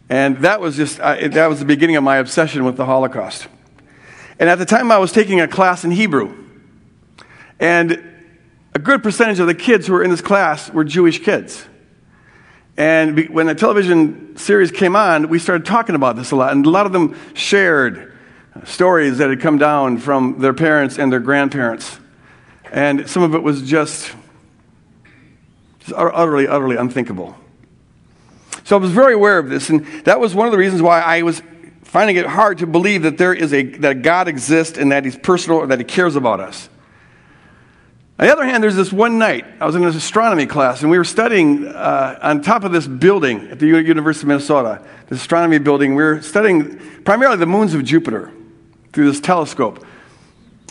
And 0.08 0.38
that 0.38 0.60
was 0.60 0.76
just, 0.76 1.00
uh, 1.00 1.28
that 1.28 1.46
was 1.46 1.60
the 1.60 1.64
beginning 1.64 1.96
of 1.96 2.04
my 2.04 2.18
obsession 2.18 2.64
with 2.64 2.76
the 2.76 2.84
Holocaust. 2.84 3.48
And 4.38 4.50
at 4.50 4.58
the 4.58 4.66
time, 4.66 4.90
I 4.90 4.98
was 4.98 5.12
taking 5.12 5.40
a 5.40 5.48
class 5.48 5.84
in 5.84 5.90
Hebrew. 5.90 6.36
And 7.58 8.02
a 8.74 8.78
good 8.78 9.02
percentage 9.02 9.38
of 9.38 9.46
the 9.46 9.54
kids 9.54 9.86
who 9.86 9.92
were 9.92 10.02
in 10.02 10.10
this 10.10 10.20
class 10.20 10.70
were 10.70 10.84
Jewish 10.84 11.22
kids. 11.22 11.66
And 12.76 13.28
when 13.28 13.46
the 13.46 13.54
television 13.54 14.36
series 14.36 14.72
came 14.72 14.96
on, 14.96 15.28
we 15.28 15.38
started 15.38 15.64
talking 15.64 15.94
about 15.94 16.16
this 16.16 16.32
a 16.32 16.36
lot. 16.36 16.52
And 16.52 16.66
a 16.66 16.70
lot 16.70 16.86
of 16.86 16.92
them 16.92 17.16
shared 17.34 18.12
stories 18.64 19.18
that 19.18 19.30
had 19.30 19.40
come 19.40 19.58
down 19.58 19.98
from 19.98 20.40
their 20.40 20.54
parents 20.54 20.98
and 20.98 21.12
their 21.12 21.20
grandparents. 21.20 21.98
And 22.72 23.08
some 23.08 23.22
of 23.22 23.34
it 23.34 23.42
was 23.42 23.62
just, 23.62 24.12
just 25.80 25.92
utterly, 25.96 26.48
utterly 26.48 26.76
unthinkable. 26.76 27.36
So 28.64 28.76
I 28.76 28.80
was 28.80 28.90
very 28.90 29.14
aware 29.14 29.38
of 29.38 29.50
this, 29.50 29.68
and 29.68 29.86
that 30.04 30.18
was 30.18 30.34
one 30.34 30.46
of 30.46 30.52
the 30.52 30.58
reasons 30.58 30.80
why 30.80 31.00
I 31.00 31.22
was 31.22 31.42
finding 31.82 32.16
it 32.16 32.26
hard 32.26 32.58
to 32.58 32.66
believe 32.66 33.02
that 33.02 33.18
there 33.18 33.34
is 33.34 33.52
a 33.52 33.62
that 33.62 34.02
God 34.02 34.26
exists 34.26 34.78
and 34.78 34.90
that 34.90 35.04
He's 35.04 35.16
personal 35.16 35.58
or 35.58 35.66
that 35.68 35.78
He 35.78 35.84
cares 35.84 36.16
about 36.16 36.40
us. 36.40 36.68
On 38.18 38.26
the 38.26 38.32
other 38.32 38.44
hand, 38.44 38.62
there's 38.62 38.76
this 38.76 38.92
one 38.92 39.18
night 39.18 39.44
I 39.60 39.66
was 39.66 39.74
in 39.74 39.82
an 39.82 39.88
astronomy 39.88 40.46
class, 40.46 40.82
and 40.82 40.90
we 40.90 40.96
were 40.96 41.04
studying 41.04 41.66
uh, 41.66 42.18
on 42.22 42.42
top 42.42 42.64
of 42.64 42.72
this 42.72 42.86
building 42.86 43.48
at 43.48 43.58
the 43.58 43.66
University 43.66 44.24
of 44.24 44.28
Minnesota, 44.28 44.82
the 45.08 45.16
astronomy 45.16 45.58
building. 45.58 45.94
We 45.94 46.02
were 46.02 46.22
studying 46.22 46.78
primarily 47.02 47.36
the 47.36 47.46
moons 47.46 47.74
of 47.74 47.84
Jupiter 47.84 48.32
through 48.92 49.10
this 49.10 49.20
telescope. 49.20 49.84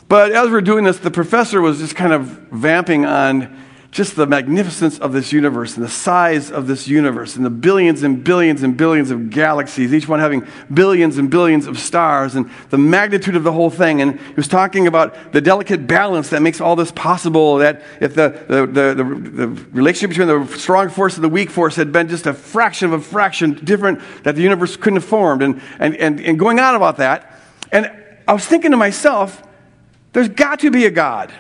But 0.08 0.32
as 0.32 0.46
we 0.48 0.52
were 0.52 0.62
doing 0.62 0.84
this, 0.84 1.00
the 1.00 1.12
professor 1.12 1.62
was 1.62 1.80
just 1.80 1.96
kind 1.96 2.14
of 2.14 2.24
vamping 2.24 3.06
on 3.06 3.63
just 3.94 4.16
the 4.16 4.26
magnificence 4.26 4.98
of 4.98 5.14
this 5.14 5.32
universe 5.32 5.76
and 5.76 5.86
the 5.86 5.90
size 5.90 6.52
of 6.52 6.66
this 6.66 6.88
universe 6.88 7.36
and 7.36 7.46
the 7.46 7.50
billions 7.52 8.02
and 8.02 8.24
billions 8.24 8.64
and 8.64 8.76
billions 8.76 9.12
of 9.12 9.30
galaxies, 9.30 9.94
each 9.94 10.08
one 10.08 10.20
having 10.20 10.48
billions 10.74 11.20
and 11.20 11.30
billions 11.30 11.68
of 11.68 11.78
stars 11.78 12.34
and 12.34 12.50
the 12.72 12.78
magnitude 12.78 13.36
of 13.36 13.44
the 13.44 13.52
whole 13.52 13.70
thing. 13.70 14.02
And 14.02 14.20
he 14.20 14.34
was 14.34 14.48
talking 14.48 14.88
about 14.88 15.32
the 15.32 15.42
delicate 15.42 15.86
balance 15.86 16.32
that 16.32 16.42
makes 16.42 16.60
all 16.60 16.76
this 16.76 16.92
possible. 16.92 17.58
That 17.58 17.84
if 18.02 18.16
the, 18.16 18.30
the, 18.48 18.66
the, 18.66 18.96
the, 18.96 19.04
the 19.04 19.48
relationship 19.72 20.10
between 20.10 20.28
the 20.28 20.58
strong 20.58 20.90
force 20.90 21.14
and 21.14 21.24
the 21.24 21.30
weak 21.30 21.52
force 21.52 21.76
had 21.76 21.92
been 21.92 22.10
just 22.10 22.26
a 22.26 22.34
fraction 22.34 22.92
of 22.92 23.00
a 23.00 23.04
fraction 23.04 23.64
different, 23.64 24.02
that 24.24 24.34
the 24.34 24.42
universe 24.42 24.76
couldn't 24.76 24.98
have 24.98 25.06
formed. 25.06 25.44
And, 25.44 25.62
and, 25.78 25.96
and, 25.98 26.20
and 26.20 26.40
going 26.40 26.60
on 26.60 26.74
about 26.74 26.98
that. 26.98 27.40
And 27.72 27.92
I 28.28 28.34
was 28.34 28.44
thinking 28.44 28.72
to 28.72 28.78
myself, 28.78 29.44
there's 30.14 30.30
got 30.30 30.62
to 30.62 30.72
be 30.72 30.88
a 30.88 30.92
God. 30.92 31.32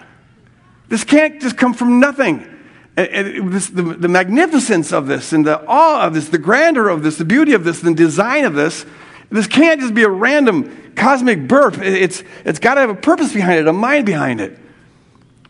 This 0.93 1.03
can't 1.03 1.41
just 1.41 1.57
come 1.57 1.73
from 1.73 1.99
nothing. 1.99 2.47
And, 2.95 3.51
this, 3.51 3.65
the, 3.65 3.81
the 3.81 4.07
magnificence 4.07 4.93
of 4.93 5.07
this 5.07 5.33
and 5.33 5.43
the 5.43 5.59
awe 5.65 6.05
of 6.05 6.13
this, 6.13 6.29
the 6.29 6.37
grandeur 6.37 6.87
of 6.89 7.01
this, 7.01 7.17
the 7.17 7.25
beauty 7.25 7.53
of 7.53 7.63
this, 7.63 7.81
the 7.81 7.95
design 7.95 8.45
of 8.45 8.53
this, 8.53 8.85
this 9.31 9.47
can't 9.47 9.81
just 9.81 9.95
be 9.95 10.03
a 10.03 10.07
random 10.07 10.93
cosmic 10.95 11.47
burp. 11.47 11.79
It's, 11.79 12.23
it's 12.45 12.59
got 12.59 12.75
to 12.75 12.81
have 12.81 12.91
a 12.91 12.95
purpose 12.95 13.33
behind 13.33 13.61
it, 13.61 13.67
a 13.67 13.73
mind 13.73 14.05
behind 14.05 14.39
it. 14.39 14.55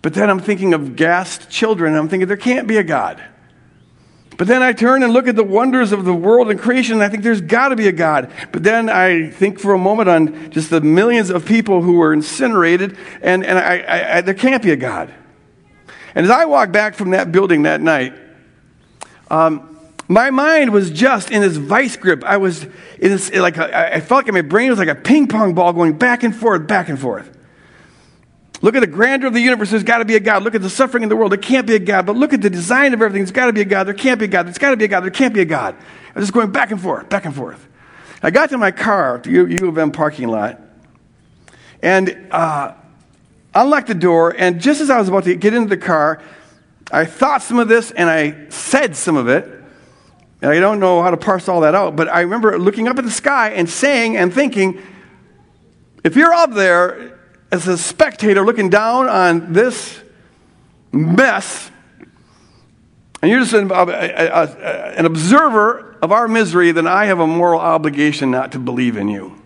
But 0.02 0.14
then 0.14 0.30
I'm 0.30 0.40
thinking 0.40 0.74
of 0.74 0.96
gassed 0.96 1.50
children, 1.50 1.92
and 1.92 2.00
I'm 2.00 2.08
thinking 2.08 2.30
there 2.30 2.38
can't 2.38 2.66
be 2.66 2.78
a 2.78 2.84
God. 2.84 3.22
But 4.38 4.48
then 4.48 4.64
I 4.64 4.72
turn 4.72 5.04
and 5.04 5.12
look 5.12 5.28
at 5.28 5.36
the 5.36 5.44
wonders 5.44 5.92
of 5.92 6.06
the 6.06 6.14
world 6.14 6.50
and 6.52 6.58
creation, 6.58 6.94
and 6.94 7.04
I 7.04 7.10
think 7.10 7.22
there's 7.22 7.42
got 7.42 7.68
to 7.68 7.76
be 7.76 7.90
a 7.90 7.92
God. 7.92 8.32
But 8.54 8.64
then 8.64 8.88
I 8.88 9.30
think 9.30 9.60
for 9.60 9.74
a 9.74 9.78
moment 9.78 10.08
on 10.08 10.52
just 10.52 10.70
the 10.70 10.80
millions 10.80 11.30
of 11.30 11.46
people 11.46 11.82
who 11.82 11.98
were 11.98 12.14
incinerated, 12.14 12.98
and, 13.22 13.46
and 13.46 13.60
I, 13.60 13.80
I, 13.80 14.18
I, 14.20 14.22
there 14.22 14.34
can't 14.34 14.64
be 14.64 14.72
a 14.72 14.78
God. 14.78 15.14
And 16.16 16.26
as 16.26 16.32
I 16.32 16.46
walked 16.46 16.72
back 16.72 16.96
from 16.96 17.12
that 17.12 17.32
building 17.32 17.64
that 17.64 17.82
night, 17.82 18.14
um, 19.30 19.70
my 20.08 20.30
mind 20.32 20.72
was 20.72 20.92
just 20.92 21.32
in 21.32 21.42
this 21.42 21.56
vice 21.56 21.96
grip. 21.96 22.24
I 22.24 22.38
was 22.38 22.64
in 22.64 23.12
this, 23.12 23.34
like, 23.34 23.58
a, 23.58 23.96
I 23.96 24.00
felt 24.00 24.26
like 24.26 24.34
my 24.34 24.42
brain 24.42 24.70
was 24.70 24.80
like 24.80 24.90
a 24.90 24.96
ping 24.96 25.28
pong 25.28 25.54
ball 25.54 25.74
going 25.74 25.98
back 25.98 26.24
and 26.24 26.36
forth, 26.36 26.68
back 26.68 26.90
and 26.90 27.00
forth. 27.00 27.30
Look 28.62 28.76
at 28.76 28.80
the 28.80 28.88
grandeur 28.88 29.28
of 29.28 29.34
the 29.34 29.42
universe. 29.42 29.72
There's 29.72 29.84
got 29.84 29.98
to 29.98 30.06
be 30.06 30.16
a 30.16 30.22
God. 30.22 30.44
Look 30.44 30.56
at 30.56 30.62
the 30.62 30.70
suffering 30.70 31.04
in 31.04 31.10
the 31.10 31.18
world. 31.18 31.32
There 31.32 31.38
can't 31.38 31.68
be 31.68 31.76
a 31.76 31.80
God. 31.80 32.06
But 32.06 32.16
look 32.16 32.32
at 32.32 32.42
the 32.42 32.50
design 32.50 32.94
of 32.94 33.02
everything. 33.02 33.22
There's 33.22 33.32
got 33.32 33.48
to 33.48 33.54
be 33.54 33.60
a 33.60 33.66
God. 33.66 33.86
There 33.86 33.94
can't 33.94 34.20
be 34.20 34.26
a 34.26 34.30
God. 34.30 34.46
There's 34.46 34.58
got 34.58 34.70
to 34.70 34.78
be 34.78 34.86
a 34.86 34.88
God. 34.88 35.02
There 35.02 35.12
can't 35.12 35.34
be 35.34 35.42
a 35.42 35.46
God. 35.46 35.76
I 35.76 36.20
was 36.20 36.24
just 36.24 36.34
going 36.34 36.52
back 36.52 36.72
and 36.72 36.80
forth, 36.80 37.10
back 37.10 37.26
and 37.26 37.36
forth. 37.36 37.68
I 38.22 38.32
got 38.32 38.52
to 38.52 38.58
my 38.58 38.72
car, 38.72 39.20
the 39.22 39.32
U 39.32 39.68
of 39.68 39.78
M 39.78 39.92
parking 39.92 40.30
lot, 40.30 40.62
and 41.82 42.28
uh, 42.32 42.74
unlocked 43.56 43.88
the 43.88 43.96
door, 43.96 44.36
and 44.38 44.60
just 44.60 44.82
as 44.82 44.90
I 44.90 44.98
was 45.00 45.10
about 45.10 45.26
to 45.26 45.36
get 45.36 45.54
into 45.54 45.70
the 45.70 45.78
car, 45.78 46.22
I 46.92 47.06
thought 47.06 47.42
some 47.42 47.60
of 47.60 47.68
this 47.68 47.92
and 47.92 48.10
I 48.10 48.50
said 48.50 48.96
some 48.96 49.16
of 49.16 49.28
it. 49.28 49.46
And 50.42 50.52
I 50.52 50.60
don't 50.60 50.80
know 50.80 51.02
how 51.02 51.10
to 51.10 51.18
parse 51.18 51.48
all 51.48 51.62
that 51.62 51.74
out, 51.74 51.96
but 51.96 52.10
I 52.10 52.22
remember 52.22 52.60
looking 52.60 52.88
up 52.88 53.00
at 53.00 53.06
the 53.06 53.12
sky 53.12 53.52
and 53.52 53.70
saying 53.70 54.18
and 54.18 54.34
thinking, 54.34 54.82
if 56.04 56.18
you're 56.18 56.34
up 56.34 56.52
there 56.54 57.18
as 57.50 57.68
a 57.68 57.78
spectator 57.78 58.46
looking 58.46 58.70
down 58.70 59.08
on 59.08 59.54
this 59.54 60.02
mess, 60.92 61.72
and 63.22 63.32
you're 63.32 63.40
just 63.40 63.54
an, 63.54 63.72
a, 63.72 63.74
a, 63.74 63.86
a, 63.86 64.48
an 64.98 65.06
observer 65.06 65.96
of 66.02 66.12
our 66.12 66.28
misery, 66.28 66.74
then 66.74 66.88
I 66.88 67.06
have 67.06 67.20
a 67.20 67.28
moral 67.28 67.62
obligation 67.62 68.30
not 68.30 68.52
to 68.52 68.60
believe 68.60 68.98
in 68.98 69.08
you. 69.08 69.42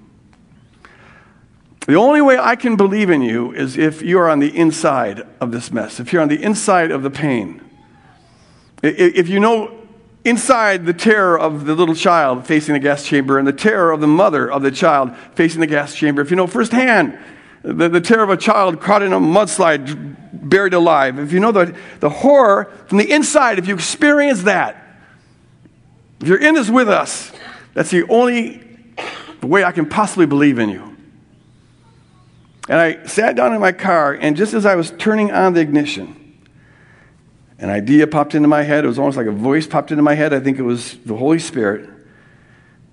The 1.88 1.96
only 1.96 2.22
way 2.22 2.38
I 2.38 2.58
can 2.58 2.76
believe 2.76 3.10
in 3.10 3.22
you 3.22 3.54
is 3.54 3.78
if 3.78 4.02
you 4.02 4.20
are 4.20 4.30
on 4.30 4.40
the 4.40 4.56
inside 4.56 5.26
of 5.40 5.54
this 5.54 5.72
mess, 5.72 6.02
if 6.02 6.12
you're 6.12 6.22
on 6.22 6.28
the 6.28 6.44
inside 6.44 6.92
of 6.92 7.02
the 7.02 7.10
pain. 7.10 7.62
If 8.84 9.30
you 9.30 9.40
know 9.40 9.74
inside 10.26 10.86
the 10.86 10.94
terror 10.94 11.40
of 11.40 11.66
the 11.66 11.74
little 11.74 11.96
child 11.96 12.46
facing 12.46 12.74
the 12.74 12.80
gas 12.80 13.06
chamber 13.06 13.40
and 13.40 13.48
the 13.48 13.54
terror 13.54 13.94
of 13.94 14.02
the 14.02 14.08
mother 14.08 14.52
of 14.52 14.64
the 14.64 14.70
child 14.70 15.16
facing 15.36 15.62
the 15.62 15.68
gas 15.68 15.96
chamber, 15.96 16.22
if 16.22 16.30
you 16.30 16.36
know 16.36 16.46
firsthand 16.46 17.18
the, 17.64 17.88
the 17.88 18.02
terror 18.02 18.24
of 18.24 18.30
a 18.32 18.38
child 18.38 18.82
caught 18.82 19.02
in 19.02 19.14
a 19.14 19.20
mudslide, 19.20 20.18
buried 20.34 20.74
alive, 20.74 21.18
if 21.20 21.32
you 21.32 21.40
know 21.40 21.54
the, 21.54 21.74
the 22.02 22.10
horror 22.10 22.66
from 22.88 22.98
the 22.98 23.10
inside, 23.10 23.60
if 23.60 23.68
you 23.68 23.74
experience 23.74 24.44
that, 24.44 24.76
if 26.20 26.28
you're 26.28 26.42
in 26.42 26.54
this 26.54 26.70
with 26.70 26.90
us, 26.90 27.32
that's 27.74 27.92
the 27.92 28.06
only 28.10 28.62
way 29.42 29.64
I 29.64 29.72
can 29.72 29.88
possibly 29.88 30.26
believe 30.26 30.60
in 30.60 30.68
you. 30.68 30.97
And 32.68 32.80
I 32.80 33.06
sat 33.06 33.36
down 33.36 33.54
in 33.54 33.62
my 33.62 33.72
car, 33.72 34.14
and 34.14 34.36
just 34.36 34.54
as 34.54 34.66
I 34.66 34.76
was 34.76 34.92
turning 34.92 35.32
on 35.32 35.54
the 35.54 35.62
ignition, 35.62 36.28
an 37.60 37.70
idea 37.70 38.06
popped 38.08 38.36
into 38.36 38.48
my 38.48 38.64
head. 38.64 38.84
It 38.84 38.88
was 38.88 39.00
almost 39.00 39.18
like 39.18 39.26
a 39.26 39.32
voice 39.32 39.66
popped 39.66 39.92
into 39.92 40.04
my 40.04 40.14
head. 40.14 40.34
I 40.34 40.40
think 40.40 40.60
it 40.60 40.64
was 40.64 40.98
the 41.06 41.16
Holy 41.16 41.40
Spirit. 41.40 41.90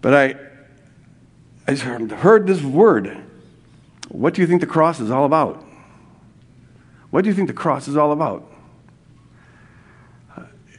But 0.01 0.15
I, 0.15 0.37
I 1.67 1.73
just 1.73 1.83
heard, 1.83 2.11
heard 2.11 2.47
this 2.47 2.63
word. 2.63 3.21
What 4.09 4.35
do 4.35 4.41
you 4.41 4.47
think 4.47 4.61
the 4.61 4.67
cross 4.67 5.01
is 5.01 5.11
all 5.11 5.25
about? 5.25 5.65
What 7.11 7.25
do 7.25 7.31
you 7.31 7.35
think 7.35 7.49
the 7.49 7.55
cross 7.55 7.89
is 7.89 7.97
all 7.97 8.13
about? 8.13 8.51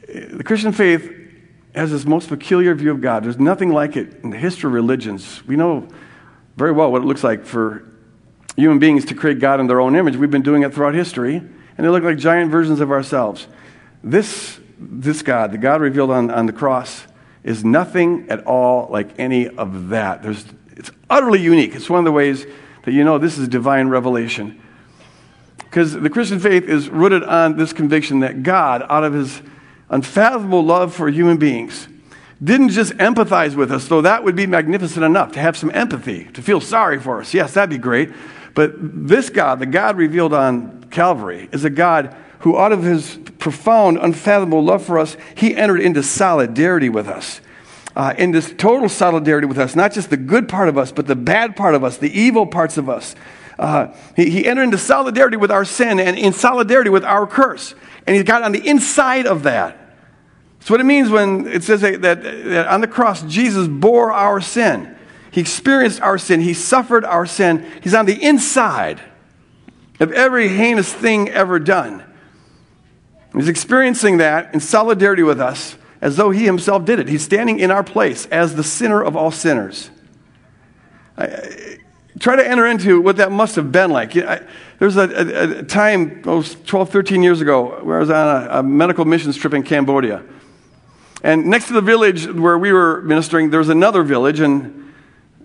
The 0.07 0.43
Christian 0.43 0.71
faith 0.71 1.11
has 1.75 1.91
this 1.91 2.05
most 2.05 2.29
peculiar 2.29 2.73
view 2.73 2.91
of 2.91 3.01
God. 3.01 3.23
There's 3.23 3.39
nothing 3.39 3.71
like 3.71 3.97
it 3.97 4.21
in 4.23 4.29
the 4.29 4.37
history 4.37 4.69
of 4.69 4.73
religions. 4.73 5.45
We 5.45 5.55
know 5.55 5.87
very 6.55 6.71
well 6.71 6.91
what 6.91 7.01
it 7.01 7.05
looks 7.05 7.23
like 7.23 7.45
for 7.45 7.91
human 8.55 8.79
beings 8.79 9.05
to 9.05 9.15
create 9.15 9.39
God 9.39 9.59
in 9.59 9.67
their 9.67 9.81
own 9.81 9.95
image. 9.95 10.15
We've 10.15 10.31
been 10.31 10.41
doing 10.41 10.63
it 10.63 10.73
throughout 10.73 10.93
history, 10.93 11.35
and 11.35 11.85
they 11.85 11.89
look 11.89 12.03
like 12.03 12.17
giant 12.17 12.51
versions 12.51 12.79
of 12.79 12.91
ourselves. 12.91 13.47
This, 14.03 14.59
this 14.79 15.21
God, 15.21 15.51
the 15.51 15.57
God 15.57 15.81
revealed 15.81 16.11
on, 16.11 16.31
on 16.31 16.45
the 16.45 16.53
cross, 16.53 17.05
is 17.43 17.63
nothing 17.63 18.27
at 18.29 18.45
all 18.45 18.87
like 18.89 19.19
any 19.19 19.47
of 19.47 19.89
that. 19.89 20.23
There's, 20.23 20.45
it's 20.75 20.91
utterly 21.09 21.41
unique. 21.41 21.75
It's 21.75 21.89
one 21.89 21.99
of 21.99 22.05
the 22.05 22.11
ways 22.11 22.45
that 22.83 22.91
you 22.91 23.03
know 23.03 23.17
this 23.17 23.37
is 23.37 23.47
divine 23.47 23.89
revelation. 23.89 24.61
Because 25.57 25.93
the 25.93 26.09
Christian 26.09 26.39
faith 26.39 26.63
is 26.63 26.89
rooted 26.89 27.23
on 27.23 27.57
this 27.57 27.73
conviction 27.73 28.21
that 28.21 28.43
God, 28.43 28.85
out 28.89 29.03
of 29.03 29.13
his 29.13 29.41
unfathomable 29.89 30.63
love 30.63 30.93
for 30.93 31.09
human 31.09 31.37
beings, 31.37 31.87
didn't 32.43 32.69
just 32.69 32.93
empathize 32.93 33.55
with 33.55 33.71
us, 33.71 33.87
though 33.87 34.01
that 34.01 34.23
would 34.23 34.35
be 34.35 34.45
magnificent 34.45 35.05
enough 35.05 35.31
to 35.33 35.39
have 35.39 35.55
some 35.55 35.71
empathy, 35.73 36.25
to 36.33 36.41
feel 36.41 36.61
sorry 36.61 36.99
for 36.99 37.19
us. 37.19 37.33
Yes, 37.33 37.53
that'd 37.53 37.69
be 37.69 37.77
great. 37.77 38.11
But 38.55 38.71
this 38.77 39.29
God, 39.29 39.59
the 39.59 39.65
God 39.67 39.97
revealed 39.97 40.33
on 40.33 40.85
Calvary, 40.85 41.49
is 41.51 41.63
a 41.65 41.69
God 41.69 42.15
who, 42.39 42.57
out 42.57 42.71
of 42.71 42.83
his 42.83 43.19
profound, 43.37 43.97
unfathomable 43.97 44.63
love 44.63 44.83
for 44.83 44.97
us, 44.97 45.17
he 45.35 45.55
entered 45.55 45.81
into 45.81 46.01
solidarity 46.01 46.89
with 46.89 47.07
us. 47.07 47.41
Uh, 47.95 48.13
in 48.17 48.31
this 48.31 48.53
total 48.57 48.89
solidarity 48.89 49.47
with 49.47 49.57
us, 49.57 49.75
not 49.75 49.93
just 49.93 50.09
the 50.09 50.17
good 50.17 50.49
part 50.49 50.67
of 50.67 50.77
us, 50.77 50.91
but 50.91 51.07
the 51.07 51.15
bad 51.15 51.55
part 51.55 51.75
of 51.75 51.83
us, 51.83 51.97
the 51.97 52.11
evil 52.19 52.45
parts 52.45 52.77
of 52.77 52.89
us. 52.89 53.15
Uh, 53.57 53.87
he, 54.15 54.29
he 54.29 54.45
entered 54.45 54.63
into 54.63 54.77
solidarity 54.77 55.37
with 55.37 55.51
our 55.51 55.63
sin 55.63 55.99
and 55.99 56.17
in 56.17 56.33
solidarity 56.33 56.89
with 56.89 57.05
our 57.05 57.25
curse. 57.25 57.73
And 58.05 58.15
he 58.15 58.23
got 58.23 58.43
on 58.43 58.51
the 58.51 58.67
inside 58.67 59.27
of 59.27 59.43
that. 59.43 59.77
That's 60.59 60.69
what 60.69 60.81
it 60.81 60.85
means 60.85 61.09
when 61.09 61.47
it 61.47 61.63
says 61.63 61.81
that, 61.81 62.01
that, 62.01 62.23
that 62.23 62.67
on 62.67 62.81
the 62.81 62.87
cross, 62.87 63.21
Jesus 63.23 63.67
bore 63.67 64.11
our 64.11 64.41
sin. 64.41 64.94
He 65.35 65.41
experienced 65.41 65.99
our 65.99 66.17
sin. 66.17 66.39
He 66.39 66.53
suffered 66.53 67.03
our 67.03 67.25
sin. 67.25 67.69
He's 67.83 67.93
on 67.93 68.05
the 68.05 68.23
inside 68.23 69.01
of 69.99 70.13
every 70.13 70.47
heinous 70.47 70.93
thing 70.93 71.27
ever 71.27 71.59
done. 71.59 72.05
He's 73.33 73.49
experiencing 73.49 74.19
that 74.19 74.53
in 74.53 74.61
solidarity 74.61 75.23
with 75.23 75.41
us 75.41 75.75
as 75.99 76.15
though 76.15 76.31
he 76.31 76.45
himself 76.45 76.85
did 76.85 76.99
it. 76.99 77.09
He's 77.09 77.21
standing 77.21 77.59
in 77.59 77.69
our 77.69 77.83
place 77.83 78.27
as 78.27 78.55
the 78.55 78.63
sinner 78.63 79.03
of 79.03 79.17
all 79.17 79.29
sinners. 79.29 79.89
I, 81.17 81.79
try 82.17 82.37
to 82.37 82.49
enter 82.49 82.65
into 82.65 83.01
what 83.01 83.17
that 83.17 83.29
must 83.29 83.57
have 83.57 83.73
been 83.73 83.91
like. 83.91 84.15
I, 84.15 84.39
was 84.79 84.95
a, 84.95 85.01
a, 85.01 85.59
a 85.59 85.63
time, 85.63 86.21
oh, 86.23 86.43
12, 86.43 86.89
13 86.89 87.21
years 87.21 87.41
ago, 87.41 87.83
where 87.83 87.97
I 87.97 87.99
was 87.99 88.09
on 88.09 88.43
a, 88.43 88.59
a 88.59 88.63
medical 88.63 89.03
missions 89.03 89.35
trip 89.35 89.53
in 89.53 89.63
Cambodia. 89.63 90.23
And 91.23 91.47
next 91.47 91.67
to 91.67 91.73
the 91.73 91.81
village 91.81 92.25
where 92.25 92.57
we 92.57 92.71
were 92.71 93.01
ministering, 93.01 93.49
there 93.49 93.59
was 93.59 93.67
another 93.67 94.01
village, 94.01 94.39
and 94.39 94.84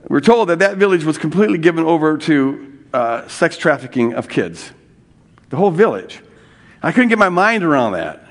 we're 0.08 0.20
told 0.20 0.48
that 0.48 0.58
that 0.60 0.76
village 0.76 1.04
was 1.04 1.18
completely 1.18 1.58
given 1.58 1.84
over 1.84 2.16
to 2.18 2.78
uh, 2.92 3.28
sex 3.28 3.56
trafficking 3.56 4.14
of 4.14 4.28
kids. 4.28 4.72
The 5.50 5.56
whole 5.56 5.70
village. 5.70 6.20
I 6.82 6.92
couldn't 6.92 7.08
get 7.08 7.18
my 7.18 7.28
mind 7.28 7.62
around 7.62 7.92
that. 7.92 8.24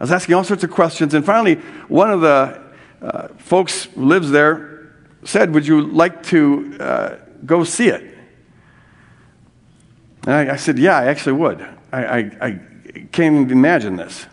I 0.00 0.02
was 0.02 0.10
asking 0.10 0.34
all 0.34 0.44
sorts 0.44 0.64
of 0.64 0.70
questions, 0.70 1.14
and 1.14 1.24
finally, 1.24 1.56
one 1.86 2.10
of 2.10 2.20
the 2.20 2.60
uh, 3.00 3.28
folks 3.38 3.84
who 3.84 4.04
lives 4.06 4.30
there 4.30 4.92
said, 5.24 5.54
Would 5.54 5.66
you 5.66 5.82
like 5.82 6.22
to 6.24 6.76
uh, 6.80 7.16
go 7.46 7.62
see 7.62 7.88
it? 7.88 8.02
And 10.24 10.34
I, 10.34 10.54
I, 10.54 10.56
said, 10.56 10.78
Yeah, 10.78 10.98
I 10.98 11.04
actually 11.04 11.34
would. 11.34 11.60
I, 11.92 12.04
I, 12.04 12.18
I 12.40 12.60
can't 13.12 13.36
even 13.36 13.50
imagine 13.50 13.96
this. 13.96 14.26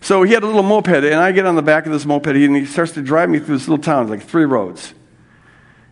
So 0.00 0.22
he 0.22 0.34
had 0.34 0.42
a 0.44 0.46
little 0.46 0.62
moped, 0.62 0.88
and 0.88 1.14
I 1.14 1.32
get 1.32 1.46
on 1.46 1.56
the 1.56 1.62
back 1.62 1.86
of 1.86 1.92
this 1.92 2.06
moped, 2.06 2.28
and 2.28 2.56
he 2.56 2.64
starts 2.64 2.92
to 2.92 3.02
drive 3.02 3.28
me 3.28 3.38
through 3.40 3.58
this 3.58 3.66
little 3.66 3.82
town, 3.82 4.08
like 4.08 4.22
three 4.22 4.44
roads. 4.44 4.94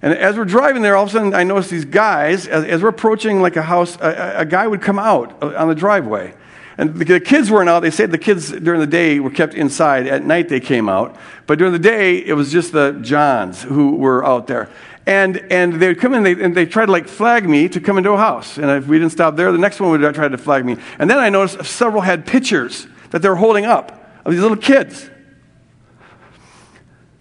And 0.05 0.13
as 0.13 0.37
we're 0.37 0.45
driving 0.45 0.83
there, 0.83 0.97
all 0.97 1.05
of 1.05 1.09
a 1.09 1.13
sudden 1.13 1.33
I 1.33 1.45
notice 1.45 1.71
these 1.71 1.87
guys, 1.87 2.47
as, 2.47 2.63
as 2.65 2.83
we're 2.83 2.91
approaching 2.91 3.41
like 3.41 3.57
a 3.57 3.63
house, 3.63 3.97
a, 4.03 4.35
a, 4.41 4.45
guy 4.45 4.67
would 4.67 4.83
come 4.83 4.99
out 4.99 5.43
on 5.43 5.67
the 5.67 5.75
driveway. 5.75 6.35
And 6.77 6.95
the, 6.95 7.07
the, 7.07 7.21
kids 7.21 7.51
weren't 7.51 7.71
out. 7.71 7.81
They 7.81 7.91
said 7.91 8.11
the 8.11 8.19
kids 8.19 8.53
during 8.53 8.81
the 8.81 8.87
day 8.87 9.19
were 9.19 9.31
kept 9.31 9.55
inside. 9.55 10.07
At 10.07 10.23
night 10.23 10.51
they 10.51 10.61
came 10.61 10.91
out. 10.91 11.17
But 11.47 11.57
during 11.57 11.73
the 11.73 11.79
day, 11.79 12.19
it 12.19 12.35
was 12.35 12.53
just 12.53 12.73
the 12.73 12.99
Johns 13.01 13.63
who 13.63 13.97
were 13.97 14.23
out 14.27 14.47
there. 14.47 14.69
And, 15.07 15.39
and 15.51 15.81
they 15.81 15.89
would 15.89 16.01
come 16.01 16.13
in 16.13 16.23
they, 16.23 16.33
and 16.33 16.55
they 16.55 16.67
tried 16.67 16.87
to 16.87 16.93
like 16.93 17.09
flag 17.09 17.49
me 17.49 17.71
to 17.71 17.81
come 17.81 17.97
into 17.97 18.11
a 18.11 18.19
house. 18.19 18.59
And 18.59 18.71
if 18.71 18.87
we 18.87 18.99
didn't 18.99 19.13
stop 19.13 19.37
there, 19.37 19.53
the 19.53 19.59
next 19.59 19.81
one 19.81 19.91
would 19.91 20.05
uh, 20.05 20.13
try 20.13 20.29
to 20.29 20.37
flag 20.37 20.67
me. 20.67 20.77
And 20.99 21.09
then 21.09 21.17
I 21.17 21.31
noticed 21.31 21.65
several 21.65 22.03
had 22.03 22.27
pictures 22.27 22.87
that 23.09 23.23
they 23.23 23.29
were 23.31 23.37
holding 23.37 23.65
up 23.65 24.07
of 24.27 24.33
these 24.33 24.43
little 24.43 24.59
kids. 24.59 25.09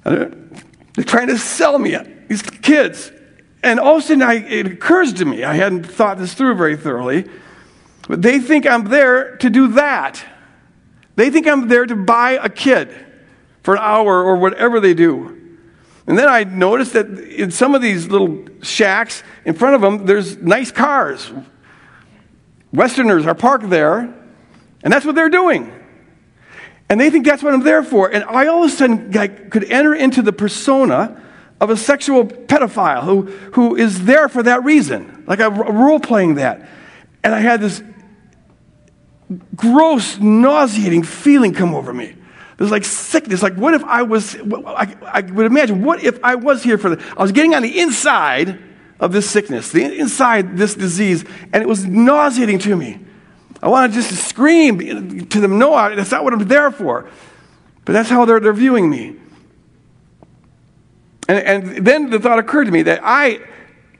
They're 0.03 0.33
trying 1.05 1.27
to 1.27 1.37
sell 1.37 1.79
me 1.79 1.95
these 2.27 2.41
kids. 2.41 3.11
And 3.63 3.79
all 3.79 3.97
of 3.97 4.03
a 4.03 4.07
sudden, 4.07 4.21
I, 4.21 4.35
it 4.35 4.67
occurs 4.67 5.13
to 5.13 5.25
me, 5.25 5.43
I 5.43 5.53
hadn't 5.53 5.85
thought 5.85 6.17
this 6.17 6.33
through 6.33 6.55
very 6.55 6.75
thoroughly, 6.75 7.29
but 8.07 8.21
they 8.21 8.39
think 8.39 8.67
I'm 8.67 8.85
there 8.85 9.37
to 9.37 9.49
do 9.49 9.69
that. 9.69 10.23
They 11.15 11.29
think 11.29 11.47
I'm 11.47 11.67
there 11.67 11.85
to 11.85 11.95
buy 11.95 12.31
a 12.31 12.49
kid 12.49 12.93
for 13.61 13.75
an 13.75 13.81
hour 13.81 14.23
or 14.23 14.35
whatever 14.35 14.79
they 14.79 14.93
do. 14.93 15.39
And 16.05 16.17
then 16.17 16.27
I 16.27 16.43
noticed 16.43 16.93
that 16.93 17.07
in 17.07 17.51
some 17.51 17.75
of 17.75 17.81
these 17.81 18.07
little 18.07 18.45
shacks, 18.61 19.23
in 19.45 19.53
front 19.53 19.75
of 19.75 19.81
them, 19.81 20.05
there's 20.05 20.37
nice 20.37 20.71
cars. 20.71 21.31
Westerners 22.73 23.25
are 23.25 23.35
parked 23.35 23.69
there, 23.69 24.13
and 24.83 24.91
that's 24.91 25.05
what 25.05 25.15
they're 25.15 25.29
doing. 25.29 25.71
And 26.89 26.99
they 26.99 27.09
think 27.09 27.25
that's 27.25 27.41
what 27.41 27.53
I'm 27.53 27.63
there 27.63 27.83
for. 27.83 28.09
And 28.09 28.25
I 28.25 28.47
all 28.47 28.65
of 28.65 28.71
a 28.71 28.73
sudden 28.75 29.11
like, 29.11 29.49
could 29.49 29.63
enter 29.63 29.95
into 29.95 30.21
the 30.21 30.33
persona 30.33 31.22
of 31.61 31.69
a 31.69 31.77
sexual 31.77 32.25
pedophile 32.25 33.03
who, 33.03 33.23
who 33.53 33.75
is 33.75 34.05
there 34.05 34.27
for 34.27 34.43
that 34.43 34.63
reason, 34.63 35.23
like 35.27 35.39
a, 35.39 35.49
role 35.49 35.99
playing 35.99 36.35
that. 36.35 36.67
And 37.23 37.33
I 37.33 37.39
had 37.39 37.61
this 37.61 37.81
gross, 39.55 40.17
nauseating 40.17 41.03
feeling 41.03 41.53
come 41.53 41.73
over 41.73 41.93
me. 41.93 42.15
There's 42.57 42.71
like 42.71 42.83
sickness. 42.83 43.41
Like, 43.41 43.55
what 43.55 43.73
if 43.73 43.83
I 43.83 44.03
was, 44.03 44.35
I, 44.35 44.95
I 45.01 45.21
would 45.21 45.45
imagine, 45.45 45.83
what 45.83 46.03
if 46.03 46.23
I 46.23 46.35
was 46.35 46.63
here 46.63 46.77
for 46.77 46.95
the, 46.95 47.03
I 47.17 47.21
was 47.21 47.31
getting 47.31 47.55
on 47.55 47.63
the 47.63 47.79
inside 47.79 48.59
of 48.99 49.11
this 49.11 49.29
sickness, 49.29 49.71
the 49.71 49.83
inside 49.83 50.57
this 50.57 50.75
disease, 50.75 51.25
and 51.51 51.63
it 51.63 51.67
was 51.67 51.85
nauseating 51.85 52.59
to 52.59 52.75
me. 52.75 52.99
I 53.61 53.69
wanted 53.69 53.93
just 53.93 54.09
to 54.09 54.15
scream 54.15 55.27
to 55.27 55.39
them, 55.39 55.57
no, 55.57 55.71
that's 55.95 56.11
not 56.11 56.23
what 56.23 56.33
I'm 56.33 56.45
there 56.47 56.71
for. 56.71 57.09
But 57.85 57.93
that's 57.93 58.09
how 58.09 58.25
they're, 58.25 58.39
they're 58.39 58.53
viewing 58.53 58.89
me. 58.89 59.17
And, 61.27 61.39
and 61.39 61.85
then 61.85 62.09
the 62.09 62.19
thought 62.19 62.39
occurred 62.39 62.65
to 62.65 62.71
me 62.71 62.83
that 62.83 63.01
I, 63.03 63.39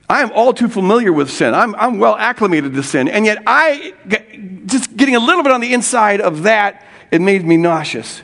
I 0.09 0.21
am 0.21 0.31
all 0.33 0.53
too 0.53 0.67
familiar 0.67 1.13
with 1.13 1.31
sin. 1.31 1.53
I'm, 1.53 1.75
I'm 1.75 1.99
well 1.99 2.15
acclimated 2.15 2.73
to 2.73 2.83
sin. 2.83 3.07
And 3.07 3.25
yet, 3.25 3.41
I, 3.47 3.93
just 4.65 4.95
getting 4.95 5.15
a 5.15 5.19
little 5.19 5.43
bit 5.43 5.51
on 5.51 5.61
the 5.61 5.73
inside 5.73 6.21
of 6.21 6.43
that, 6.43 6.85
it 7.11 7.21
made 7.21 7.45
me 7.45 7.57
nauseous. 7.57 8.21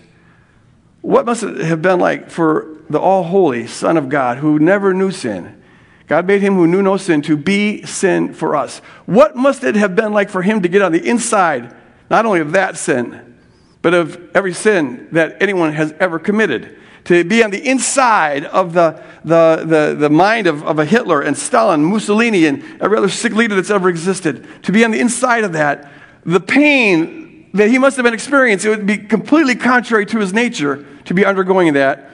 What 1.02 1.26
must 1.26 1.44
it 1.44 1.58
have 1.62 1.82
been 1.82 2.00
like 2.00 2.30
for 2.30 2.78
the 2.90 3.00
all 3.00 3.24
holy 3.24 3.68
Son 3.68 3.98
of 3.98 4.10
God 4.10 4.40
who 4.40 4.60
never 4.60 4.94
knew 4.94 5.12
sin? 5.12 5.62
God 6.08 6.26
made 6.26 6.42
him 6.42 6.56
who 6.56 6.68
knew 6.68 6.82
no 6.82 6.98
sin 6.98 7.22
to 7.24 7.38
be 7.38 7.84
sin 7.84 8.34
for 8.34 8.56
us. 8.56 8.80
What 9.06 9.36
must 9.36 9.64
it 9.64 9.76
have 9.76 9.96
been 9.96 10.12
like 10.12 10.30
for 10.30 10.42
him 10.42 10.64
to 10.64 10.68
get 10.68 10.82
on 10.82 10.92
the 10.92 11.08
inside, 11.08 11.74
not 12.10 12.26
only 12.26 12.40
of 12.40 12.54
that 12.54 12.78
sin, 12.78 13.38
but 13.82 13.94
of 13.94 14.20
every 14.36 14.54
sin 14.54 15.08
that 15.12 15.42
anyone 15.42 15.72
has 15.72 15.94
ever 16.00 16.18
committed? 16.18 16.79
To 17.06 17.24
be 17.24 17.44
on 17.44 17.52
the 17.52 17.66
inside 17.68 18.46
of 18.46 18.74
the, 18.74 19.02
the, 19.24 19.64
the, 19.66 19.96
the 19.98 20.10
mind 20.10 20.48
of, 20.48 20.64
of 20.64 20.80
a 20.80 20.86
Hitler 20.86 21.22
and 21.22 21.38
Stalin, 21.38 21.84
Mussolini, 21.84 22.46
and 22.46 22.64
every 22.82 22.98
other 22.98 23.10
sick 23.10 23.34
leader 23.34 23.56
that's 23.56 23.70
ever 23.70 23.90
existed. 23.90 24.48
To 24.64 24.72
be 24.72 24.84
on 24.84 24.92
the 24.92 25.00
inside 25.00 25.44
of 25.44 25.54
that, 25.54 25.92
the 26.26 26.40
pain 26.40 27.50
that 27.54 27.70
he 27.70 27.78
must 27.78 27.98
have 27.98 28.04
been 28.04 28.14
experiencing, 28.14 28.72
it 28.72 28.78
would 28.78 28.86
be 28.86 28.98
completely 28.98 29.56
contrary 29.56 30.06
to 30.08 30.20
his 30.20 30.34
nature 30.34 30.86
to 31.06 31.14
be 31.14 31.26
undergoing 31.26 31.74
that. 31.74 32.12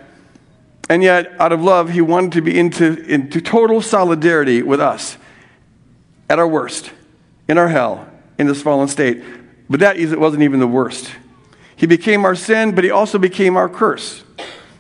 And 0.88 1.02
yet, 1.02 1.34
out 1.40 1.52
of 1.52 1.62
love, 1.62 1.90
he 1.90 2.02
wanted 2.02 2.34
to 2.34 2.42
be 2.42 2.58
into, 2.58 3.04
into 3.06 3.42
total 3.42 3.82
solidarity 3.82 4.62
with 4.62 4.80
us 4.80 5.18
at 6.30 6.40
our 6.40 6.48
worst, 6.48 6.92
in 7.48 7.58
our 7.58 7.68
hell, 7.68 8.08
in 8.38 8.48
this 8.48 8.62
fallen 8.62 8.88
state. 8.88 9.24
But 9.70 9.80
that 9.80 9.98
wasn't 10.18 10.44
even 10.44 10.60
the 10.60 10.68
worst. 10.68 11.12
He 11.76 11.88
became 11.88 12.24
our 12.24 12.36
sin, 12.36 12.74
but 12.76 12.84
he 12.84 12.92
also 12.92 13.18
became 13.18 13.58
our 13.58 13.68
curse. 13.68 14.24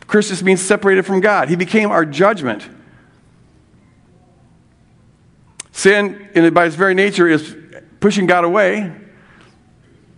Curse 0.07 0.29
just 0.29 0.43
means 0.43 0.61
separated 0.61 1.05
from 1.05 1.19
God. 1.19 1.49
He 1.49 1.55
became 1.55 1.91
our 1.91 2.05
judgment. 2.05 2.67
Sin, 5.71 6.29
in, 6.35 6.53
by 6.53 6.65
its 6.65 6.75
very 6.75 6.93
nature, 6.93 7.27
is 7.27 7.55
pushing 7.99 8.27
God 8.27 8.43
away. 8.43 8.93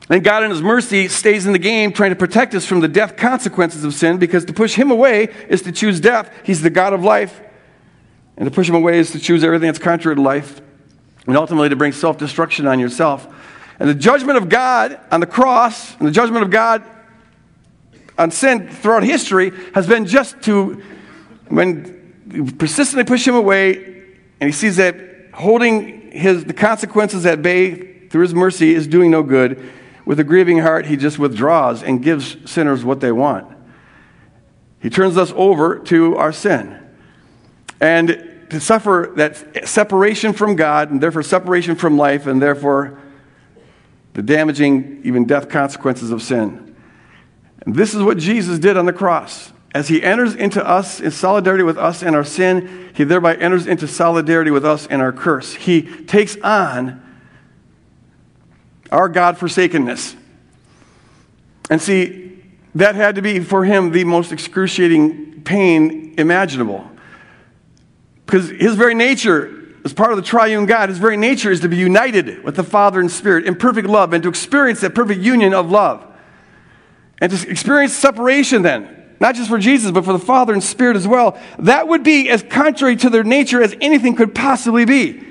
And 0.09 0.23
God, 0.23 0.43
in 0.43 0.51
His 0.51 0.61
mercy, 0.61 1.07
stays 1.07 1.45
in 1.45 1.53
the 1.53 1.59
game 1.59 1.91
trying 1.91 2.11
to 2.11 2.15
protect 2.15 2.53
us 2.53 2.65
from 2.65 2.79
the 2.79 2.87
death 2.87 3.17
consequences 3.17 3.83
of 3.83 3.93
sin 3.93 4.17
because 4.17 4.45
to 4.45 4.53
push 4.53 4.75
Him 4.75 4.91
away 4.91 5.29
is 5.49 5.61
to 5.63 5.71
choose 5.71 5.99
death. 5.99 6.31
He's 6.43 6.61
the 6.61 6.69
God 6.69 6.93
of 6.93 7.03
life. 7.03 7.41
And 8.37 8.45
to 8.45 8.51
push 8.51 8.69
Him 8.69 8.75
away 8.75 8.99
is 8.99 9.11
to 9.11 9.19
choose 9.19 9.43
everything 9.43 9.67
that's 9.67 9.79
contrary 9.79 10.15
to 10.15 10.21
life 10.21 10.61
and 11.25 11.35
ultimately 11.35 11.69
to 11.69 11.75
bring 11.75 11.91
self 11.91 12.17
destruction 12.17 12.67
on 12.67 12.79
yourself. 12.79 13.27
And 13.79 13.89
the 13.89 13.95
judgment 13.95 14.37
of 14.37 14.49
God 14.49 14.99
on 15.11 15.19
the 15.19 15.27
cross 15.27 15.95
and 15.97 16.07
the 16.07 16.11
judgment 16.11 16.43
of 16.43 16.51
God 16.51 16.83
on 18.17 18.31
sin 18.31 18.69
throughout 18.69 19.03
history 19.03 19.51
has 19.73 19.87
been 19.87 20.05
just 20.05 20.41
to, 20.43 20.81
when 21.47 22.53
persistently 22.57 23.03
push 23.03 23.27
him 23.27 23.35
away, 23.35 24.03
and 24.39 24.49
he 24.49 24.51
sees 24.51 24.77
that 24.77 24.95
holding 25.33 26.11
his, 26.11 26.45
the 26.45 26.53
consequences 26.53 27.25
at 27.25 27.41
bay 27.41 28.07
through 28.07 28.21
his 28.21 28.33
mercy 28.33 28.73
is 28.73 28.87
doing 28.87 29.11
no 29.11 29.23
good, 29.23 29.63
with 30.05 30.19
a 30.19 30.23
grieving 30.23 30.59
heart, 30.59 30.85
he 30.85 30.95
just 30.95 31.19
withdraws 31.19 31.83
and 31.83 32.01
gives 32.01 32.37
sinners 32.49 32.85
what 32.85 33.01
they 33.01 33.11
want. 33.11 33.45
He 34.79 34.89
turns 34.89 35.17
us 35.17 35.33
over 35.35 35.79
to 35.79 36.15
our 36.15 36.31
sin. 36.31 36.79
And 37.81 38.47
to 38.49 38.59
suffer 38.61 39.11
that 39.17 39.67
separation 39.67 40.31
from 40.31 40.55
God, 40.55 40.89
and 40.89 41.01
therefore 41.01 41.23
separation 41.23 41.75
from 41.75 41.97
life, 41.97 42.25
and 42.25 42.41
therefore 42.41 42.99
the 44.13 44.21
damaging, 44.21 45.01
even 45.03 45.25
death 45.25 45.49
consequences 45.49 46.09
of 46.11 46.21
sin. 46.21 46.66
And 47.67 47.75
this 47.75 47.93
is 47.93 48.01
what 48.01 48.17
Jesus 48.17 48.59
did 48.59 48.77
on 48.77 48.85
the 48.85 48.93
cross. 48.93 49.51
As 49.75 49.89
he 49.89 50.01
enters 50.01 50.33
into 50.33 50.65
us 50.65 51.01
in 51.01 51.11
solidarity 51.11 51.65
with 51.65 51.77
us 51.77 52.01
and 52.01 52.15
our 52.15 52.23
sin, 52.23 52.91
he 52.95 53.03
thereby 53.03 53.35
enters 53.35 53.67
into 53.67 53.89
solidarity 53.89 54.51
with 54.51 54.63
us 54.63 54.87
and 54.87 55.01
our 55.01 55.11
curse. 55.11 55.53
He 55.53 55.81
takes 55.81 56.37
on 56.37 57.03
our 58.89 59.09
God 59.09 59.37
forsakenness. 59.37 60.15
And 61.69 61.81
see, 61.81 62.41
that 62.75 62.95
had 62.95 63.15
to 63.15 63.21
be 63.21 63.41
for 63.41 63.65
him 63.65 63.91
the 63.91 64.05
most 64.05 64.31
excruciating 64.31 65.41
pain 65.41 66.15
imaginable. 66.17 66.89
Because 68.25 68.49
his 68.49 68.75
very 68.75 68.95
nature, 68.95 69.75
as 69.83 69.91
part 69.91 70.11
of 70.11 70.17
the 70.17 70.23
triune 70.23 70.67
God, 70.67 70.87
his 70.87 70.99
very 70.99 71.17
nature 71.17 71.51
is 71.51 71.59
to 71.59 71.67
be 71.67 71.75
united 71.75 72.45
with 72.45 72.55
the 72.55 72.63
Father 72.63 73.01
and 73.01 73.11
Spirit 73.11 73.45
in 73.45 73.55
perfect 73.55 73.89
love 73.89 74.13
and 74.13 74.23
to 74.23 74.29
experience 74.29 74.79
that 74.79 74.95
perfect 74.95 75.19
union 75.19 75.53
of 75.53 75.69
love. 75.69 76.06
And 77.21 77.31
to 77.31 77.49
experience 77.49 77.93
separation 77.93 78.61
then, 78.61 79.15
not 79.19 79.35
just 79.35 79.49
for 79.49 79.57
Jesus, 79.57 79.91
but 79.91 80.05
for 80.05 80.13
the 80.13 80.19
Father 80.19 80.53
and 80.53 80.63
Spirit 80.63 80.95
as 80.95 81.07
well, 81.07 81.39
that 81.59 81.87
would 81.87 82.03
be 82.03 82.29
as 82.29 82.43
contrary 82.43 82.95
to 82.97 83.09
their 83.09 83.23
nature 83.23 83.61
as 83.61 83.75
anything 83.81 84.15
could 84.15 84.35
possibly 84.35 84.85
be. 84.85 85.23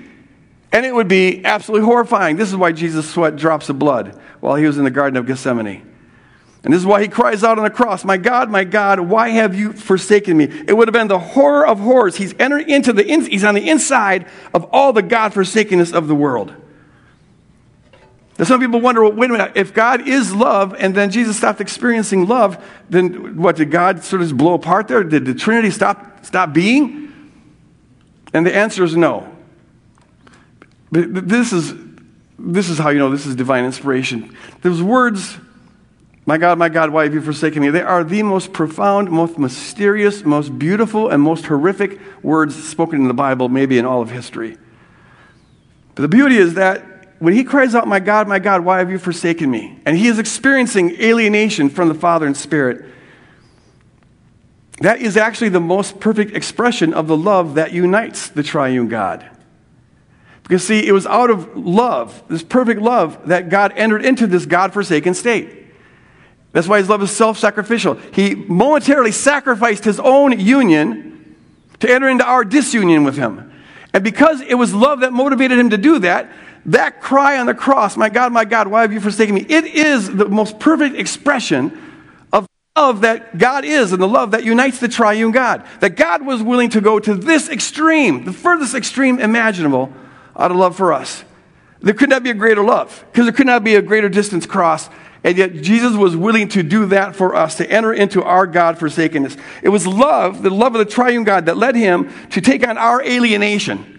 And 0.72 0.84
it 0.84 0.94
would 0.94 1.08
be 1.08 1.44
absolutely 1.44 1.86
horrifying. 1.86 2.36
This 2.36 2.50
is 2.50 2.56
why 2.56 2.72
Jesus 2.72 3.08
sweat 3.08 3.36
drops 3.36 3.68
of 3.68 3.78
blood 3.78 4.20
while 4.40 4.56
he 4.56 4.66
was 4.66 4.78
in 4.78 4.84
the 4.84 4.90
Garden 4.90 5.16
of 5.16 5.26
Gethsemane. 5.26 5.82
And 6.64 6.74
this 6.74 6.80
is 6.80 6.86
why 6.86 7.00
he 7.00 7.06
cries 7.06 7.44
out 7.44 7.58
on 7.58 7.64
the 7.64 7.70
cross, 7.70 8.04
My 8.04 8.16
God, 8.16 8.50
my 8.50 8.64
God, 8.64 8.98
why 8.98 9.28
have 9.28 9.54
you 9.54 9.72
forsaken 9.72 10.36
me? 10.36 10.44
It 10.66 10.76
would 10.76 10.88
have 10.88 10.92
been 10.92 11.06
the 11.06 11.20
horror 11.20 11.64
of 11.64 11.78
horrors. 11.78 12.16
He's 12.16 12.34
entered 12.40 12.68
into 12.68 12.92
the, 12.92 13.06
in, 13.06 13.24
he's 13.24 13.44
on 13.44 13.54
the 13.54 13.70
inside 13.70 14.26
of 14.52 14.64
all 14.72 14.92
the 14.92 15.02
God 15.02 15.32
forsakenness 15.32 15.92
of 15.92 16.08
the 16.08 16.14
world. 16.16 16.52
Now, 18.38 18.44
some 18.44 18.60
people 18.60 18.80
wonder, 18.80 19.02
well, 19.02 19.12
wait 19.12 19.30
a 19.30 19.32
minute, 19.32 19.52
if 19.54 19.72
God 19.72 20.06
is 20.06 20.34
love 20.34 20.74
and 20.78 20.94
then 20.94 21.10
Jesus 21.10 21.38
stopped 21.38 21.60
experiencing 21.60 22.28
love, 22.28 22.62
then 22.90 23.36
what, 23.36 23.56
did 23.56 23.70
God 23.70 24.04
sort 24.04 24.20
of 24.20 24.36
blow 24.36 24.54
apart 24.54 24.88
there? 24.88 25.02
Did 25.02 25.24
the 25.24 25.34
Trinity 25.34 25.70
stop, 25.70 26.24
stop 26.24 26.52
being? 26.52 27.12
And 28.34 28.44
the 28.44 28.54
answer 28.54 28.84
is 28.84 28.94
no. 28.94 29.34
But 30.92 31.28
this 31.28 31.52
is, 31.52 31.74
this 32.38 32.68
is 32.68 32.78
how 32.78 32.90
you 32.90 32.98
know 32.98 33.10
this 33.10 33.24
is 33.24 33.34
divine 33.34 33.64
inspiration. 33.64 34.36
Those 34.60 34.82
words, 34.82 35.38
my 36.26 36.36
God, 36.36 36.58
my 36.58 36.68
God, 36.68 36.90
why 36.90 37.04
have 37.04 37.14
you 37.14 37.22
forsaken 37.22 37.62
me? 37.62 37.70
They 37.70 37.82
are 37.82 38.04
the 38.04 38.22
most 38.22 38.52
profound, 38.52 39.10
most 39.10 39.38
mysterious, 39.38 40.24
most 40.24 40.58
beautiful, 40.58 41.08
and 41.08 41.22
most 41.22 41.46
horrific 41.46 41.98
words 42.22 42.54
spoken 42.62 43.00
in 43.00 43.08
the 43.08 43.14
Bible, 43.14 43.48
maybe 43.48 43.78
in 43.78 43.86
all 43.86 44.02
of 44.02 44.10
history. 44.10 44.58
But 45.94 46.02
the 46.02 46.08
beauty 46.08 46.36
is 46.36 46.54
that 46.54 46.95
when 47.18 47.32
he 47.32 47.44
cries 47.44 47.74
out, 47.74 47.88
My 47.88 48.00
God, 48.00 48.28
my 48.28 48.38
God, 48.38 48.64
why 48.64 48.78
have 48.78 48.90
you 48.90 48.98
forsaken 48.98 49.50
me? 49.50 49.78
And 49.86 49.96
he 49.96 50.08
is 50.08 50.18
experiencing 50.18 51.00
alienation 51.00 51.70
from 51.70 51.88
the 51.88 51.94
Father 51.94 52.26
and 52.26 52.36
Spirit. 52.36 52.84
That 54.80 55.00
is 55.00 55.16
actually 55.16 55.48
the 55.48 55.60
most 55.60 56.00
perfect 56.00 56.36
expression 56.36 56.92
of 56.92 57.06
the 57.06 57.16
love 57.16 57.54
that 57.54 57.72
unites 57.72 58.28
the 58.28 58.42
triune 58.42 58.88
God. 58.88 59.26
Because, 60.42 60.64
see, 60.64 60.86
it 60.86 60.92
was 60.92 61.06
out 61.06 61.30
of 61.30 61.56
love, 61.56 62.22
this 62.28 62.42
perfect 62.42 62.80
love, 62.80 63.28
that 63.28 63.48
God 63.48 63.72
entered 63.74 64.04
into 64.04 64.26
this 64.26 64.46
God 64.46 64.72
forsaken 64.72 65.14
state. 65.14 65.64
That's 66.52 66.68
why 66.68 66.78
his 66.78 66.88
love 66.88 67.02
is 67.02 67.10
self 67.10 67.38
sacrificial. 67.38 67.94
He 68.12 68.34
momentarily 68.34 69.12
sacrificed 69.12 69.84
his 69.84 69.98
own 69.98 70.38
union 70.38 71.36
to 71.80 71.90
enter 71.90 72.08
into 72.08 72.24
our 72.24 72.44
disunion 72.44 73.04
with 73.04 73.16
him. 73.16 73.52
And 73.92 74.04
because 74.04 74.40
it 74.40 74.54
was 74.54 74.72
love 74.74 75.00
that 75.00 75.12
motivated 75.12 75.58
him 75.58 75.70
to 75.70 75.78
do 75.78 75.98
that, 76.00 76.30
that 76.66 77.00
cry 77.00 77.38
on 77.38 77.46
the 77.46 77.54
cross, 77.54 77.96
My 77.96 78.08
God, 78.08 78.32
my 78.32 78.44
God, 78.44 78.66
why 78.66 78.82
have 78.82 78.92
you 78.92 79.00
forsaken 79.00 79.34
me? 79.34 79.46
It 79.48 79.64
is 79.64 80.12
the 80.12 80.28
most 80.28 80.58
perfect 80.58 80.96
expression 80.96 81.80
of 82.32 82.46
love 82.76 83.02
that 83.02 83.38
God 83.38 83.64
is 83.64 83.92
and 83.92 84.02
the 84.02 84.08
love 84.08 84.32
that 84.32 84.44
unites 84.44 84.80
the 84.80 84.88
triune 84.88 85.30
God. 85.30 85.64
That 85.80 85.96
God 85.96 86.26
was 86.26 86.42
willing 86.42 86.70
to 86.70 86.80
go 86.80 86.98
to 86.98 87.14
this 87.14 87.48
extreme, 87.48 88.24
the 88.24 88.32
furthest 88.32 88.74
extreme 88.74 89.20
imaginable, 89.20 89.92
out 90.36 90.50
of 90.50 90.56
love 90.56 90.76
for 90.76 90.92
us. 90.92 91.24
There 91.80 91.94
could 91.94 92.10
not 92.10 92.24
be 92.24 92.30
a 92.30 92.34
greater 92.34 92.64
love 92.64 93.04
because 93.12 93.26
there 93.26 93.32
could 93.32 93.46
not 93.46 93.62
be 93.62 93.76
a 93.76 93.82
greater 93.82 94.08
distance 94.08 94.44
crossed. 94.44 94.90
And 95.22 95.38
yet 95.38 95.54
Jesus 95.54 95.96
was 95.96 96.16
willing 96.16 96.48
to 96.48 96.62
do 96.62 96.86
that 96.86 97.16
for 97.16 97.34
us, 97.34 97.56
to 97.56 97.70
enter 97.70 97.92
into 97.92 98.22
our 98.22 98.46
God 98.46 98.78
forsakenness. 98.78 99.36
It 99.62 99.68
was 99.68 99.86
love, 99.86 100.42
the 100.42 100.50
love 100.50 100.74
of 100.74 100.78
the 100.78 100.92
triune 100.92 101.24
God, 101.24 101.46
that 101.46 101.56
led 101.56 101.74
him 101.74 102.12
to 102.30 102.40
take 102.40 102.66
on 102.66 102.76
our 102.76 103.02
alienation 103.02 103.95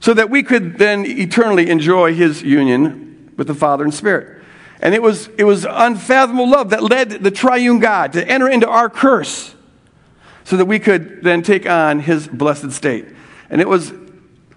so 0.00 0.14
that 0.14 0.30
we 0.30 0.42
could 0.42 0.78
then 0.78 1.04
eternally 1.06 1.70
enjoy 1.70 2.14
his 2.14 2.42
union 2.42 3.32
with 3.36 3.46
the 3.46 3.54
Father 3.54 3.84
and 3.84 3.94
Spirit. 3.94 4.42
And 4.82 4.94
it 4.94 5.02
was, 5.02 5.28
it 5.36 5.44
was 5.44 5.66
unfathomable 5.68 6.48
love 6.48 6.70
that 6.70 6.82
led 6.82 7.10
the 7.10 7.30
triune 7.30 7.78
God 7.78 8.14
to 8.14 8.26
enter 8.26 8.48
into 8.48 8.66
our 8.68 8.88
curse 8.88 9.54
so 10.44 10.56
that 10.56 10.64
we 10.64 10.78
could 10.78 11.22
then 11.22 11.42
take 11.42 11.68
on 11.68 12.00
his 12.00 12.26
blessed 12.26 12.72
state. 12.72 13.06
And 13.50 13.60
it 13.60 13.68
was 13.68 13.92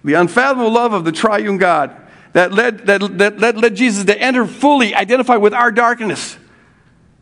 the 0.02 0.14
unfathomable 0.14 0.72
love 0.72 0.92
of 0.92 1.04
the 1.04 1.12
triune 1.12 1.58
God 1.58 1.94
that 2.32 2.52
led, 2.52 2.86
that, 2.86 3.18
that, 3.18 3.38
that 3.38 3.56
led 3.56 3.76
Jesus 3.76 4.04
to 4.06 4.18
enter 4.18 4.46
fully, 4.46 4.94
identify 4.94 5.36
with 5.36 5.54
our 5.54 5.70
darkness 5.70 6.38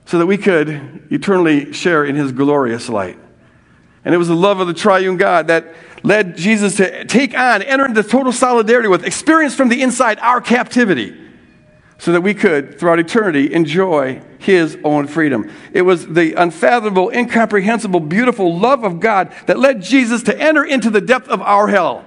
so 0.07 0.19
that 0.19 0.27
we 0.27 0.39
could 0.39 1.07
eternally 1.11 1.73
share 1.73 2.05
in 2.05 2.15
his 2.15 2.33
glorious 2.33 2.89
light. 2.89 3.19
And 4.05 4.15
it 4.15 4.19
was 4.19 4.29
the 4.29 4.37
love 4.37 4.61
of 4.61 4.67
the 4.67 4.75
triune 4.75 5.17
God 5.17 5.49
that 5.49 5.75
led 6.03 6.37
Jesus 6.37 6.77
to 6.77 7.05
take 7.05 7.37
on, 7.37 7.63
enter 7.63 7.87
into 7.87 8.03
total 8.03 8.33
solidarity 8.33 8.89
with, 8.89 9.05
experience 9.05 9.55
from 9.55 9.69
the 9.69 9.83
inside 9.83 10.19
our 10.21 10.41
captivity, 10.41 11.17
so 11.99 12.11
that 12.13 12.21
we 12.21 12.35
could, 12.35 12.81
throughout 12.81 12.99
eternity, 12.99 13.53
enjoy 13.55 14.21
his 14.41 14.77
own 14.83 15.07
freedom. 15.07 15.49
It 15.73 15.83
was 15.83 16.09
the 16.09 16.35
unfathomable, 16.35 17.11
incomprehensible, 17.11 18.01
beautiful 18.01 18.59
love 18.59 18.83
of 18.83 18.99
God 18.99 19.33
that 19.47 19.59
led 19.59 19.83
Jesus 19.83 20.25
to 20.25 20.37
enter 20.37 20.65
into 20.65 20.91
the 20.91 21.01
depth 21.01 21.29
of 21.29 21.41
our 21.41 21.69
hell, 21.69 22.05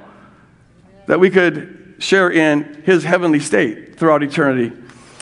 that 1.08 1.21
we 1.21 1.29
could 1.29 1.95
share 1.99 2.29
in 2.29 2.84
his 2.86 3.05
heavenly 3.05 3.39
state 3.39 3.97
throughout 3.97 4.21
eternity. 4.21 4.75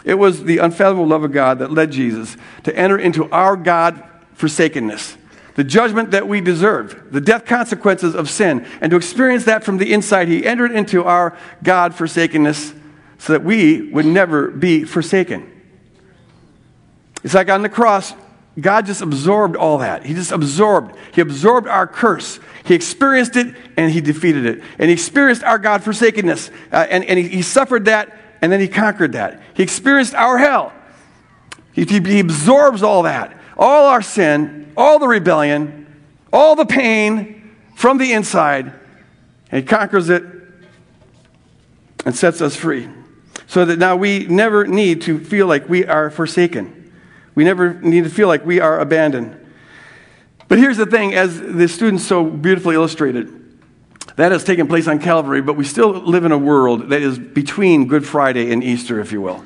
It 0.04 0.16
was 0.16 0.44
the 0.44 0.58
unfathomable 0.58 1.08
love 1.08 1.24
of 1.24 1.32
God 1.32 1.60
that 1.60 1.72
led 1.72 1.92
Jesus 1.92 2.36
to 2.64 2.76
enter 2.76 2.98
into 2.98 3.30
our 3.30 3.56
God 3.56 4.04
forsakenness, 4.34 5.18
the 5.56 5.64
judgment 5.64 6.12
that 6.12 6.28
we 6.28 6.42
deserved, 6.42 7.12
the 7.12 7.22
death 7.22 7.46
consequences 7.46 8.16
of 8.16 8.30
sin, 8.30 8.66
and 8.82 8.90
to 8.90 8.98
experience 8.98 9.46
that 9.46 9.64
from 9.64 9.78
the 9.78 9.94
inside, 9.94 10.28
He 10.28 10.46
entered 10.46 10.72
into 10.72 11.04
our 11.04 11.38
God 11.62 11.94
forsakenness 11.94 12.74
so 13.20 13.34
that 13.34 13.44
we 13.44 13.90
would 13.92 14.06
never 14.06 14.50
be 14.50 14.84
forsaken. 14.84 15.50
It's 17.24 17.34
like 17.34 17.50
on 17.50 17.62
the 17.62 17.70
cross, 17.70 18.14
God 18.60 18.86
just 18.86 19.02
absorbed 19.02 19.56
all 19.56 19.80
that. 19.80 20.06
He 20.06 20.14
just 20.14 20.32
absorbed. 20.32 20.96
He 21.14 21.22
absorbed 21.22 21.68
our 21.68 21.88
curse. 21.88 22.40
He 22.66 22.76
experienced 22.76 23.36
it 23.36 23.56
and 23.78 23.92
he 23.92 24.02
defeated 24.02 24.46
it. 24.46 24.62
And 24.78 24.90
he 24.90 24.94
experienced 24.94 25.44
our 25.44 25.58
God 25.58 25.84
forsakenness. 25.84 26.50
Uh, 26.72 26.86
and 26.90 27.04
and 27.06 27.18
he, 27.18 27.28
he, 27.28 27.42
suffered 27.42 27.86
that 27.86 28.16
and 28.42 28.52
then 28.52 28.60
he 28.60 28.68
conquered 28.68 29.14
that. 29.14 29.42
He 29.56 29.64
experienced 29.64 30.14
our 30.14 30.38
hell. 30.38 30.72
He, 31.72 31.86
he, 31.86 32.00
he 32.00 32.20
absorbs 32.20 32.84
all 32.84 33.04
that. 33.04 33.36
All 33.58 33.88
our 33.88 34.02
sin, 34.02 34.72
all 34.76 35.00
the 35.00 35.08
rebellion, 35.08 35.86
all 36.32 36.56
the 36.56 36.66
pain 36.66 37.56
from 37.76 37.98
the 37.98 38.14
inside. 38.14 38.74
And 39.52 39.68
conquers 39.68 40.10
it 40.10 40.24
and 42.06 42.16
sets 42.16 42.42
us 42.42 42.56
free. 42.56 42.90
So 43.48 43.66
that 43.66 43.78
now 43.78 43.96
we 43.96 44.26
never 44.26 44.66
need 44.66 45.04
to 45.04 45.20
feel 45.20 45.46
like 45.46 45.70
we 45.70 45.86
are 45.86 46.10
forsaken. 46.10 46.92
We 47.36 47.44
never 47.44 47.74
need 47.76 48.04
to 48.04 48.10
feel 48.10 48.28
like 48.28 48.46
we 48.46 48.60
are 48.60 48.80
abandoned. 48.80 49.40
But 50.48 50.58
here's 50.58 50.78
the 50.78 50.86
thing, 50.86 51.14
as 51.14 51.40
the 51.40 51.68
students 51.68 52.04
so 52.04 52.24
beautifully 52.24 52.76
illustrated, 52.76 53.40
that 54.16 54.32
has 54.32 54.44
taken 54.44 54.68
place 54.68 54.88
on 54.88 55.00
Calvary, 55.00 55.42
but 55.42 55.56
we 55.56 55.66
still 55.66 55.92
live 55.92 56.26
in 56.26 56.32
a 56.32 56.38
world 56.38 56.90
that 56.90 57.02
is 57.02 57.18
between 57.18 57.88
Good 57.88 58.06
Friday 58.06 58.52
and 58.52 58.64
Easter, 58.64 59.00
if 59.00 59.12
you 59.12 59.22
will. 59.22 59.44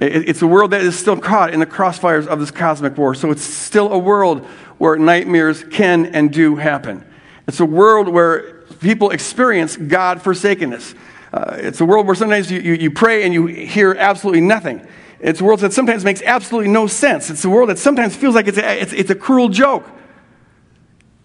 It's 0.00 0.42
a 0.42 0.46
world 0.46 0.70
that 0.70 0.82
is 0.82 0.96
still 0.96 1.16
caught 1.16 1.52
in 1.52 1.60
the 1.60 1.66
crossfires 1.66 2.26
of 2.26 2.38
this 2.38 2.50
cosmic 2.50 2.96
war. 2.96 3.14
So 3.14 3.30
it's 3.30 3.42
still 3.42 3.92
a 3.92 3.98
world 3.98 4.44
where 4.78 4.96
nightmares 4.96 5.64
can 5.64 6.06
and 6.06 6.32
do 6.32 6.56
happen. 6.56 7.04
It's 7.48 7.58
a 7.58 7.64
world 7.64 8.08
where 8.08 8.62
people 8.80 9.10
experience 9.10 9.76
God 9.76 10.22
forsakenness. 10.22 10.94
Uh, 11.32 11.56
it's 11.58 11.80
a 11.80 11.84
world 11.84 12.06
where 12.06 12.14
sometimes 12.14 12.50
you, 12.50 12.60
you, 12.60 12.74
you 12.74 12.90
pray 12.90 13.24
and 13.24 13.34
you 13.34 13.46
hear 13.46 13.94
absolutely 13.94 14.40
nothing. 14.40 14.86
It's 15.20 15.40
a 15.40 15.44
world 15.44 15.60
that 15.60 15.72
sometimes 15.72 16.04
makes 16.04 16.22
absolutely 16.22 16.70
no 16.70 16.86
sense. 16.86 17.28
It's 17.28 17.44
a 17.44 17.50
world 17.50 17.68
that 17.70 17.78
sometimes 17.78 18.14
feels 18.14 18.34
like 18.34 18.46
it's 18.46 18.58
a, 18.58 18.80
it's, 18.80 18.92
it's 18.92 19.10
a 19.10 19.16
cruel 19.16 19.48
joke. 19.48 19.84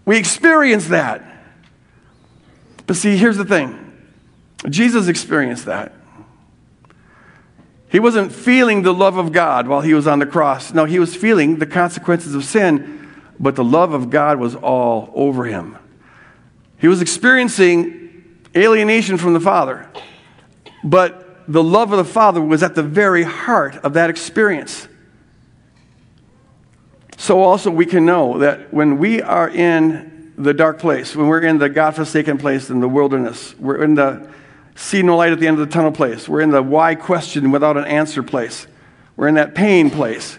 We 0.04 0.18
experience 0.18 0.88
that. 0.88 1.24
But 2.86 2.96
see, 2.96 3.16
here's 3.16 3.36
the 3.36 3.44
thing 3.44 3.80
Jesus 4.68 5.08
experienced 5.08 5.66
that. 5.66 5.92
He 7.94 8.00
wasn't 8.00 8.32
feeling 8.32 8.82
the 8.82 8.92
love 8.92 9.18
of 9.18 9.30
God 9.30 9.68
while 9.68 9.80
he 9.80 9.94
was 9.94 10.08
on 10.08 10.18
the 10.18 10.26
cross. 10.26 10.74
No, 10.74 10.84
he 10.84 10.98
was 10.98 11.14
feeling 11.14 11.60
the 11.60 11.66
consequences 11.66 12.34
of 12.34 12.44
sin, 12.44 13.08
but 13.38 13.54
the 13.54 13.62
love 13.62 13.92
of 13.92 14.10
God 14.10 14.40
was 14.40 14.56
all 14.56 15.12
over 15.14 15.44
him. 15.44 15.78
He 16.76 16.88
was 16.88 17.00
experiencing 17.00 18.40
alienation 18.56 19.16
from 19.16 19.32
the 19.32 19.38
Father, 19.38 19.88
but 20.82 21.44
the 21.46 21.62
love 21.62 21.92
of 21.92 21.98
the 21.98 22.12
Father 22.12 22.40
was 22.40 22.64
at 22.64 22.74
the 22.74 22.82
very 22.82 23.22
heart 23.22 23.76
of 23.76 23.92
that 23.92 24.10
experience. 24.10 24.88
So, 27.16 27.42
also, 27.42 27.70
we 27.70 27.86
can 27.86 28.04
know 28.04 28.38
that 28.40 28.74
when 28.74 28.98
we 28.98 29.22
are 29.22 29.48
in 29.48 30.34
the 30.36 30.52
dark 30.52 30.80
place, 30.80 31.14
when 31.14 31.28
we're 31.28 31.42
in 31.42 31.58
the 31.58 31.68
God 31.68 31.94
forsaken 31.94 32.38
place 32.38 32.70
in 32.70 32.80
the 32.80 32.88
wilderness, 32.88 33.54
we're 33.56 33.84
in 33.84 33.94
the 33.94 34.28
see 34.74 35.02
no 35.02 35.16
light 35.16 35.32
at 35.32 35.40
the 35.40 35.46
end 35.46 35.58
of 35.58 35.66
the 35.66 35.72
tunnel 35.72 35.92
place, 35.92 36.28
we're 36.28 36.40
in 36.40 36.50
the 36.50 36.62
why 36.62 36.94
question 36.94 37.50
without 37.50 37.76
an 37.76 37.84
answer 37.84 38.22
place, 38.22 38.66
we're 39.16 39.28
in 39.28 39.34
that 39.34 39.54
pain 39.54 39.90
place. 39.90 40.38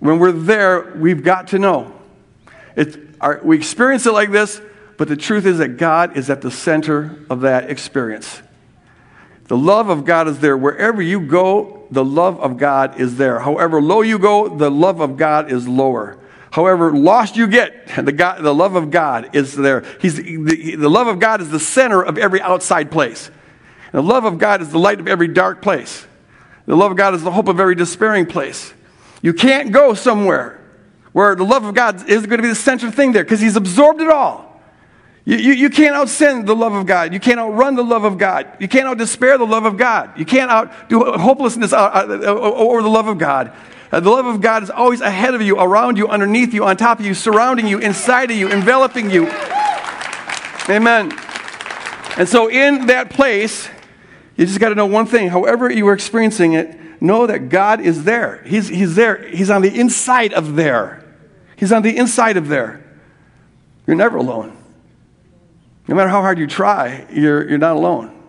When 0.00 0.18
we're 0.18 0.32
there, 0.32 0.94
we've 0.96 1.22
got 1.22 1.48
to 1.48 1.58
know. 1.58 1.92
Our, 3.20 3.40
we 3.44 3.56
experience 3.56 4.04
it 4.06 4.12
like 4.12 4.32
this, 4.32 4.60
but 4.98 5.06
the 5.06 5.16
truth 5.16 5.46
is 5.46 5.58
that 5.58 5.76
God 5.76 6.16
is 6.16 6.28
at 6.28 6.40
the 6.40 6.50
center 6.50 7.24
of 7.30 7.42
that 7.42 7.70
experience. 7.70 8.42
The 9.44 9.56
love 9.56 9.88
of 9.88 10.04
God 10.04 10.26
is 10.26 10.40
there. 10.40 10.56
Wherever 10.56 11.00
you 11.00 11.20
go, 11.20 11.86
the 11.90 12.04
love 12.04 12.40
of 12.40 12.56
God 12.56 13.00
is 13.00 13.16
there. 13.16 13.38
However 13.40 13.80
low 13.80 14.02
you 14.02 14.18
go, 14.18 14.48
the 14.48 14.70
love 14.70 15.00
of 15.00 15.16
God 15.16 15.52
is 15.52 15.68
lower. 15.68 16.18
However 16.50 16.92
lost 16.92 17.36
you 17.36 17.46
get, 17.46 17.86
the, 18.04 18.12
God, 18.12 18.42
the 18.42 18.54
love 18.54 18.74
of 18.74 18.90
God 18.90 19.34
is 19.36 19.54
there. 19.54 19.84
He's, 20.00 20.16
the, 20.16 20.76
the 20.76 20.90
love 20.90 21.06
of 21.06 21.18
God 21.18 21.40
is 21.40 21.50
the 21.50 21.60
center 21.60 22.02
of 22.02 22.18
every 22.18 22.40
outside 22.40 22.90
place. 22.90 23.30
The 23.92 24.02
love 24.02 24.24
of 24.24 24.38
God 24.38 24.62
is 24.62 24.70
the 24.70 24.78
light 24.78 25.00
of 25.00 25.06
every 25.06 25.28
dark 25.28 25.62
place. 25.62 26.06
The 26.66 26.76
love 26.76 26.92
of 26.92 26.96
God 26.96 27.14
is 27.14 27.22
the 27.22 27.30
hope 27.30 27.48
of 27.48 27.60
every 27.60 27.74
despairing 27.74 28.26
place. 28.26 28.72
You 29.20 29.34
can't 29.34 29.72
go 29.72 29.94
somewhere 29.94 30.60
where 31.12 31.34
the 31.34 31.44
love 31.44 31.64
of 31.64 31.74
God 31.74 32.08
is 32.08 32.26
going 32.26 32.38
to 32.38 32.42
be 32.42 32.48
the 32.48 32.54
central 32.54 32.90
thing 32.90 33.12
there 33.12 33.22
because 33.22 33.40
He's 33.40 33.56
absorbed 33.56 34.00
it 34.00 34.08
all. 34.08 34.60
You, 35.24 35.36
you, 35.36 35.52
you, 35.52 35.70
can't 35.70 35.94
outsin 35.94 36.46
the 36.46 36.56
love 36.56 36.72
of 36.72 36.84
God. 36.84 37.12
You 37.12 37.20
can't 37.20 37.38
outrun 37.38 37.76
the 37.76 37.84
love 37.84 38.02
of 38.02 38.18
God. 38.18 38.56
You 38.58 38.66
can't 38.66 38.86
outdespair 38.86 39.38
the 39.38 39.46
love 39.46 39.64
of 39.64 39.76
God. 39.76 40.18
You 40.18 40.24
can't 40.24 40.50
outdo 40.50 41.12
hopelessness 41.16 41.72
uh, 41.72 41.76
uh, 41.76 42.20
uh, 42.22 42.40
over 42.40 42.82
the 42.82 42.88
love 42.88 43.06
of 43.06 43.18
God. 43.18 43.52
Uh, 43.92 44.00
the 44.00 44.10
love 44.10 44.26
of 44.26 44.40
God 44.40 44.64
is 44.64 44.70
always 44.70 45.00
ahead 45.00 45.34
of 45.34 45.42
you, 45.42 45.60
around 45.60 45.96
you, 45.96 46.08
underneath 46.08 46.52
you, 46.52 46.64
on 46.64 46.76
top 46.76 46.98
of 46.98 47.06
you, 47.06 47.14
surrounding 47.14 47.68
you, 47.68 47.78
inside 47.78 48.32
of 48.32 48.36
you, 48.36 48.48
enveloping 48.48 49.10
you. 49.10 49.28
Amen. 50.68 51.12
And 52.16 52.28
so, 52.28 52.48
in 52.48 52.86
that 52.86 53.10
place, 53.10 53.68
you 54.36 54.46
just 54.46 54.60
got 54.60 54.70
to 54.70 54.74
know 54.74 54.86
one 54.86 55.06
thing. 55.06 55.28
However, 55.28 55.70
you 55.70 55.86
are 55.88 55.92
experiencing 55.92 56.54
it, 56.54 57.02
know 57.02 57.26
that 57.26 57.48
God 57.48 57.80
is 57.80 58.04
there. 58.04 58.42
He's, 58.44 58.68
he's 58.68 58.94
there. 58.94 59.28
He's 59.28 59.50
on 59.50 59.62
the 59.62 59.78
inside 59.78 60.32
of 60.32 60.56
there. 60.56 61.04
He's 61.56 61.72
on 61.72 61.82
the 61.82 61.96
inside 61.96 62.36
of 62.36 62.48
there. 62.48 62.82
You're 63.86 63.96
never 63.96 64.16
alone. 64.16 64.56
No 65.88 65.94
matter 65.94 66.08
how 66.08 66.22
hard 66.22 66.38
you 66.38 66.46
try, 66.46 67.06
you're, 67.12 67.48
you're 67.48 67.58
not 67.58 67.76
alone. 67.76 68.22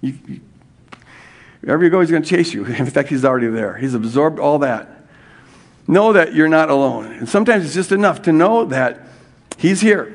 You, 0.00 0.14
you, 0.26 0.40
wherever 1.62 1.84
you 1.84 1.90
go, 1.90 2.00
he's 2.00 2.10
going 2.10 2.22
to 2.22 2.28
chase 2.28 2.52
you. 2.52 2.64
In 2.66 2.86
fact, 2.86 3.08
he's 3.08 3.24
already 3.24 3.46
there. 3.46 3.76
He's 3.76 3.94
absorbed 3.94 4.38
all 4.38 4.58
that. 4.58 4.90
Know 5.86 6.12
that 6.12 6.34
you're 6.34 6.48
not 6.48 6.70
alone. 6.70 7.12
And 7.12 7.28
sometimes 7.28 7.64
it's 7.64 7.74
just 7.74 7.92
enough 7.92 8.22
to 8.22 8.32
know 8.32 8.64
that 8.66 9.06
he's 9.58 9.80
here. 9.80 10.12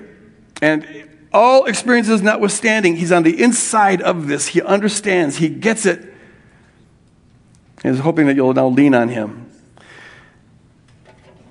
And 0.62 1.09
all 1.34 1.66
experiences 1.66 2.22
notwithstanding, 2.22 2.96
he's 2.96 3.12
on 3.12 3.24
the 3.24 3.42
inside 3.42 4.02
of 4.02 4.28
this. 4.28 4.48
He 4.48 4.62
understands, 4.62 5.38
he 5.38 5.50
gets 5.50 5.86
it. 5.86 6.14
Is 7.84 8.00
hoping 8.00 8.28
that 8.28 8.36
you'll 8.36 8.54
now 8.54 8.68
lean 8.68 8.94
on 8.94 9.08
him. 9.08 9.50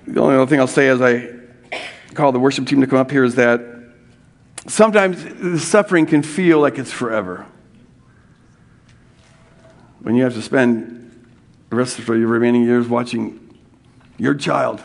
The 0.06 0.20
only 0.20 0.36
other 0.36 0.46
thing 0.46 0.60
I'll 0.60 0.66
say 0.66 0.88
as 0.88 1.00
I 1.00 1.30
call 2.14 2.32
the 2.32 2.38
worship 2.38 2.66
team 2.66 2.80
to 2.80 2.86
come 2.86 2.98
up 2.98 3.10
here 3.10 3.24
is 3.24 3.36
that 3.36 3.78
Sometimes 4.68 5.24
the 5.24 5.58
suffering 5.58 6.04
can 6.04 6.22
feel 6.22 6.60
like 6.60 6.78
it's 6.78 6.92
forever. 6.92 7.46
When 10.00 10.14
you 10.14 10.24
have 10.24 10.34
to 10.34 10.42
spend 10.42 11.26
the 11.70 11.76
rest 11.76 11.98
of 11.98 12.06
your 12.06 12.28
remaining 12.28 12.64
years 12.64 12.86
watching 12.86 13.58
your 14.18 14.34
child 14.34 14.82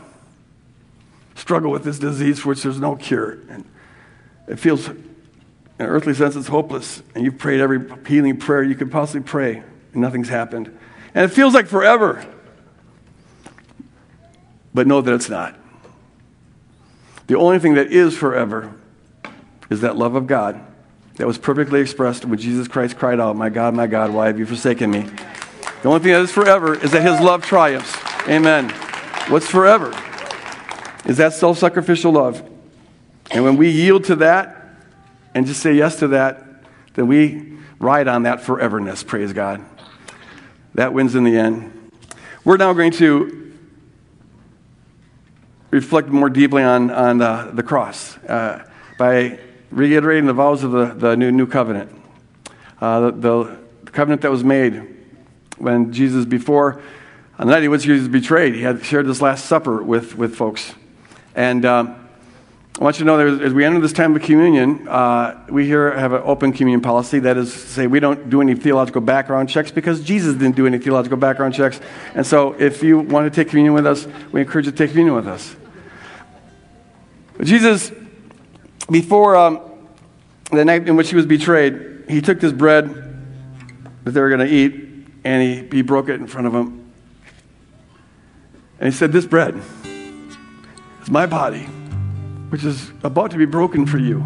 struggle 1.35 1.69
with 1.69 1.83
this 1.83 1.99
disease 1.99 2.39
for 2.39 2.49
which 2.49 2.63
there's 2.63 2.79
no 2.79 2.95
cure. 2.95 3.39
And 3.49 3.65
it 4.47 4.57
feels, 4.57 4.87
in 4.89 4.95
an 5.79 5.85
earthly 5.85 6.13
sense, 6.13 6.35
it's 6.35 6.47
hopeless. 6.47 7.01
And 7.15 7.23
you've 7.23 7.37
prayed 7.37 7.59
every 7.59 7.85
healing 8.07 8.37
prayer 8.37 8.63
you 8.63 8.75
could 8.75 8.91
possibly 8.91 9.21
pray, 9.21 9.63
and 9.93 10.01
nothing's 10.01 10.29
happened. 10.29 10.77
And 11.13 11.25
it 11.29 11.33
feels 11.33 11.53
like 11.53 11.67
forever. 11.67 12.25
But 14.73 14.87
know 14.87 15.01
that 15.01 15.13
it's 15.13 15.29
not. 15.29 15.55
The 17.27 17.37
only 17.37 17.59
thing 17.59 17.75
that 17.75 17.91
is 17.91 18.17
forever 18.17 18.73
is 19.69 19.81
that 19.81 19.95
love 19.95 20.15
of 20.15 20.27
God 20.27 20.59
that 21.15 21.27
was 21.27 21.37
perfectly 21.37 21.79
expressed 21.79 22.25
when 22.25 22.39
Jesus 22.39 22.67
Christ 22.67 22.97
cried 22.97 23.19
out, 23.19 23.35
My 23.35 23.49
God, 23.49 23.73
my 23.75 23.87
God, 23.87 24.11
why 24.11 24.27
have 24.27 24.39
you 24.39 24.45
forsaken 24.45 24.89
me? 24.91 25.01
The 25.83 25.89
only 25.89 25.99
thing 25.99 26.13
that 26.13 26.21
is 26.21 26.31
forever 26.31 26.75
is 26.75 26.91
that 26.91 27.01
his 27.01 27.19
love 27.19 27.45
triumphs. 27.45 27.95
Amen. 28.27 28.69
What's 29.29 29.47
forever 29.47 29.93
is 31.05 31.17
that 31.17 31.33
self 31.33 31.57
sacrificial 31.59 32.13
love. 32.13 32.49
And 33.31 33.43
when 33.43 33.57
we 33.57 33.69
yield 33.69 34.05
to 34.05 34.15
that 34.17 34.75
and 35.33 35.45
just 35.45 35.61
say 35.61 35.73
yes 35.73 35.97
to 35.99 36.09
that, 36.09 36.63
then 36.93 37.07
we 37.07 37.57
ride 37.79 38.07
on 38.07 38.23
that 38.23 38.39
foreverness, 38.39 39.05
praise 39.05 39.33
God. 39.33 39.63
That 40.75 40.93
wins 40.93 41.15
in 41.15 41.23
the 41.23 41.37
end. 41.37 41.91
We're 42.43 42.57
now 42.57 42.73
going 42.73 42.91
to 42.93 43.53
reflect 45.71 46.09
more 46.09 46.29
deeply 46.29 46.63
on, 46.63 46.91
on 46.91 47.17
the, 47.17 47.51
the 47.53 47.63
cross 47.63 48.17
uh, 48.25 48.67
by 48.97 49.39
reiterating 49.71 50.25
the 50.25 50.33
vows 50.33 50.63
of 50.63 50.71
the, 50.71 50.85
the 50.85 51.17
new, 51.17 51.31
new 51.31 51.47
covenant. 51.47 51.91
Uh, 52.79 53.11
the, 53.11 53.11
the, 53.11 53.91
covenant 53.91 54.21
that 54.21 54.31
was 54.31 54.43
made 54.43 54.95
when 55.57 55.93
Jesus, 55.93 56.25
before, 56.25 56.81
on 57.37 57.47
the 57.47 57.53
night 57.53 57.61
he 57.61 57.67
was, 57.67 57.83
he 57.83 57.91
was 57.91 58.07
betrayed, 58.07 58.55
he 58.55 58.61
had 58.61 58.83
shared 58.83 59.05
this 59.05 59.21
Last 59.21 59.45
Supper 59.45 59.83
with, 59.83 60.15
with 60.17 60.35
folks. 60.35 60.73
And 61.35 61.63
um, 61.63 62.02
I 62.79 62.83
want 62.83 62.97
you 62.97 63.05
to 63.05 63.05
know 63.05 63.35
that 63.35 63.43
as 63.43 63.53
we 63.53 63.63
enter 63.63 63.79
this 63.79 63.93
time 63.93 64.15
of 64.15 64.23
communion, 64.23 64.87
uh, 64.87 65.45
we 65.47 65.65
here 65.65 65.95
have 65.95 66.11
an 66.11 66.23
open 66.25 66.53
communion 66.53 66.81
policy. 66.81 67.19
That 67.19 67.37
is 67.37 67.51
to 67.51 67.59
say, 67.59 67.87
we 67.87 67.99
don't 67.99 68.31
do 68.31 68.41
any 68.41 68.55
theological 68.55 68.99
background 68.99 69.47
checks 69.47 69.69
because 69.69 70.01
Jesus 70.01 70.33
didn't 70.33 70.55
do 70.55 70.65
any 70.65 70.79
theological 70.79 71.17
background 71.17 71.53
checks. 71.53 71.79
And 72.15 72.25
so 72.25 72.53
if 72.53 72.81
you 72.81 72.99
want 72.99 73.31
to 73.31 73.35
take 73.35 73.49
communion 73.49 73.75
with 73.75 73.85
us, 73.85 74.07
we 74.31 74.41
encourage 74.41 74.65
you 74.65 74.71
to 74.71 74.77
take 74.77 74.89
communion 74.89 75.15
with 75.15 75.27
us. 75.27 75.55
But 77.37 77.45
Jesus, 77.45 77.91
before 78.89 79.35
um, 79.35 79.61
the 80.51 80.65
night 80.65 80.87
in 80.87 80.95
which 80.95 81.09
he 81.09 81.15
was 81.15 81.27
betrayed, 81.27 82.05
he 82.09 82.21
took 82.21 82.39
this 82.39 82.53
bread 82.53 82.89
that 84.03 84.11
they 84.11 84.19
were 84.19 84.29
going 84.29 84.47
to 84.47 84.53
eat 84.53 84.89
and 85.23 85.41
he, 85.41 85.77
he 85.77 85.81
broke 85.83 86.09
it 86.09 86.19
in 86.19 86.27
front 86.27 86.47
of 86.47 86.53
them. 86.53 86.91
And 88.79 88.91
he 88.91 88.97
said, 88.97 89.11
This 89.11 89.25
bread 89.25 89.61
is 91.01 91.09
my 91.09 91.25
body, 91.25 91.67
which 92.53 92.63
is 92.63 92.91
about 93.01 93.31
to 93.31 93.37
be 93.39 93.45
broken 93.45 93.83
for 93.83 93.97
you. 93.97 94.19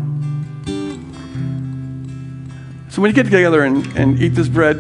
So 2.90 3.02
when 3.02 3.10
you 3.10 3.14
get 3.16 3.24
together 3.24 3.64
and, 3.64 3.88
and 3.96 4.20
eat 4.20 4.36
this 4.36 4.50
bread, 4.50 4.80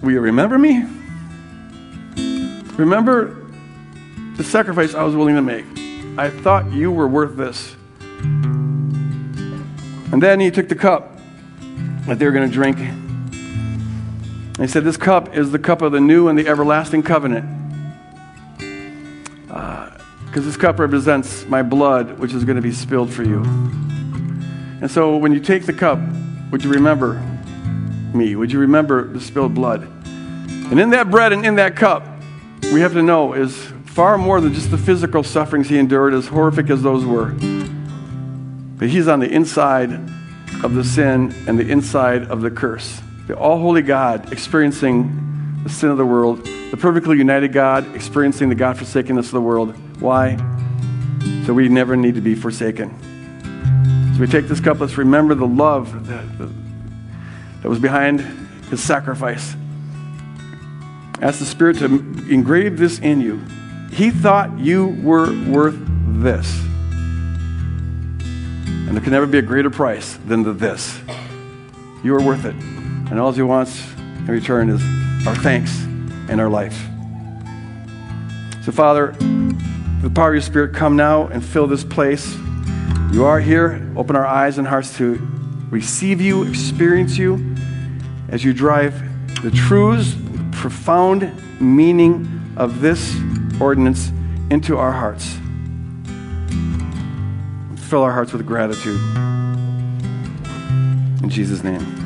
will 0.00 0.12
you 0.12 0.20
remember 0.20 0.56
me? 0.56 0.84
Remember 2.76 3.44
the 4.36 4.44
sacrifice 4.44 4.94
I 4.94 5.02
was 5.02 5.16
willing 5.16 5.34
to 5.34 5.42
make. 5.42 5.64
I 6.16 6.30
thought 6.30 6.70
you 6.70 6.92
were 6.92 7.08
worth 7.08 7.36
this. 7.36 7.74
And 10.12 10.22
then 10.22 10.38
he 10.38 10.52
took 10.52 10.68
the 10.68 10.76
cup 10.76 11.18
that 12.06 12.20
they 12.20 12.24
were 12.24 12.30
going 12.30 12.48
to 12.48 12.54
drink. 12.54 12.78
And 12.78 14.58
he 14.60 14.68
said, 14.68 14.84
This 14.84 14.96
cup 14.96 15.34
is 15.36 15.50
the 15.50 15.58
cup 15.58 15.82
of 15.82 15.90
the 15.90 16.00
new 16.00 16.28
and 16.28 16.38
the 16.38 16.46
everlasting 16.46 17.02
covenant. 17.02 17.46
Uh, 19.50 19.90
Because 20.30 20.44
this 20.44 20.56
cup 20.56 20.78
represents 20.78 21.44
my 21.46 21.60
blood, 21.60 22.20
which 22.20 22.32
is 22.32 22.44
going 22.44 22.54
to 22.54 22.62
be 22.62 22.70
spilled 22.70 23.12
for 23.12 23.24
you. 23.24 23.42
And 24.80 24.88
so 24.88 25.16
when 25.16 25.32
you 25.32 25.40
take 25.40 25.66
the 25.66 25.72
cup, 25.72 25.98
would 26.52 26.62
you 26.62 26.70
remember 26.70 27.14
me? 28.14 28.36
Would 28.36 28.52
you 28.52 28.60
remember 28.60 29.08
the 29.08 29.20
spilled 29.20 29.56
blood? 29.56 29.82
And 30.70 30.78
in 30.78 30.90
that 30.90 31.10
bread 31.10 31.32
and 31.32 31.44
in 31.44 31.56
that 31.56 31.74
cup, 31.74 32.06
we 32.72 32.80
have 32.80 32.92
to 32.92 33.02
know 33.02 33.32
is 33.32 33.56
far 33.86 34.16
more 34.18 34.40
than 34.40 34.54
just 34.54 34.70
the 34.70 34.78
physical 34.78 35.24
sufferings 35.24 35.68
he 35.68 35.78
endured, 35.78 36.14
as 36.14 36.28
horrific 36.28 36.70
as 36.70 36.80
those 36.80 37.04
were. 37.04 37.34
But 38.76 38.88
he's 38.88 39.08
on 39.08 39.18
the 39.18 39.28
inside 39.28 39.90
of 40.62 40.76
the 40.76 40.84
sin 40.84 41.34
and 41.48 41.58
the 41.58 41.68
inside 41.68 42.30
of 42.30 42.40
the 42.40 42.52
curse. 42.52 43.00
The 43.26 43.36
all 43.36 43.58
holy 43.58 43.82
God 43.82 44.32
experiencing 44.32 45.60
the 45.64 45.70
sin 45.70 45.90
of 45.90 45.98
the 45.98 46.06
world, 46.06 46.46
the 46.70 46.76
perfectly 46.76 47.18
united 47.18 47.52
God 47.52 47.96
experiencing 47.96 48.48
the 48.48 48.54
God 48.54 48.78
forsakenness 48.78 49.26
of 49.26 49.32
the 49.32 49.40
world. 49.40 49.74
Why? 50.00 50.36
So 51.46 51.54
we 51.54 51.68
never 51.68 51.96
need 51.96 52.14
to 52.14 52.20
be 52.20 52.34
forsaken. 52.34 52.90
So 54.14 54.20
we 54.20 54.26
take 54.26 54.48
this 54.48 54.60
cup, 54.60 54.80
let's 54.80 54.96
remember 54.96 55.34
the 55.34 55.46
love 55.46 56.06
that, 56.08 56.38
that 57.62 57.68
was 57.68 57.78
behind 57.78 58.20
his 58.70 58.82
sacrifice. 58.82 59.54
Ask 61.20 61.38
the 61.38 61.44
Spirit 61.44 61.78
to 61.78 61.86
engrave 62.30 62.78
this 62.78 62.98
in 62.98 63.20
you. 63.20 63.40
He 63.92 64.10
thought 64.10 64.58
you 64.58 64.98
were 65.02 65.32
worth 65.48 65.78
this. 66.22 66.60
And 68.22 68.96
there 68.96 69.02
can 69.02 69.12
never 69.12 69.26
be 69.26 69.38
a 69.38 69.42
greater 69.42 69.70
price 69.70 70.18
than 70.26 70.42
the 70.42 70.52
this. 70.52 70.98
You 72.02 72.14
are 72.14 72.22
worth 72.22 72.46
it. 72.46 72.54
And 72.54 73.20
all 73.20 73.32
he 73.32 73.42
wants 73.42 73.86
in 73.98 74.26
return 74.26 74.70
is 74.70 74.80
our 75.26 75.34
thanks 75.34 75.82
and 76.28 76.40
our 76.40 76.48
life. 76.48 76.86
So, 78.64 78.72
Father, 78.72 79.14
the 80.00 80.08
power 80.08 80.28
of 80.28 80.34
your 80.34 80.42
Spirit, 80.42 80.74
come 80.74 80.96
now 80.96 81.26
and 81.26 81.44
fill 81.44 81.66
this 81.66 81.84
place. 81.84 82.34
You 83.12 83.24
are 83.26 83.38
here. 83.38 83.92
Open 83.96 84.16
our 84.16 84.26
eyes 84.26 84.56
and 84.56 84.66
hearts 84.66 84.96
to 84.96 85.14
receive 85.70 86.20
you, 86.20 86.44
experience 86.44 87.18
you 87.18 87.54
as 88.28 88.42
you 88.42 88.54
drive 88.54 88.94
the 89.42 89.50
truths, 89.50 90.14
the 90.14 90.48
profound 90.52 91.60
meaning 91.60 92.54
of 92.56 92.80
this 92.80 93.14
ordinance 93.60 94.10
into 94.50 94.78
our 94.78 94.92
hearts. 94.92 95.36
Fill 97.88 98.02
our 98.02 98.12
hearts 98.12 98.32
with 98.32 98.46
gratitude. 98.46 99.00
In 101.22 101.28
Jesus' 101.28 101.62
name. 101.62 101.99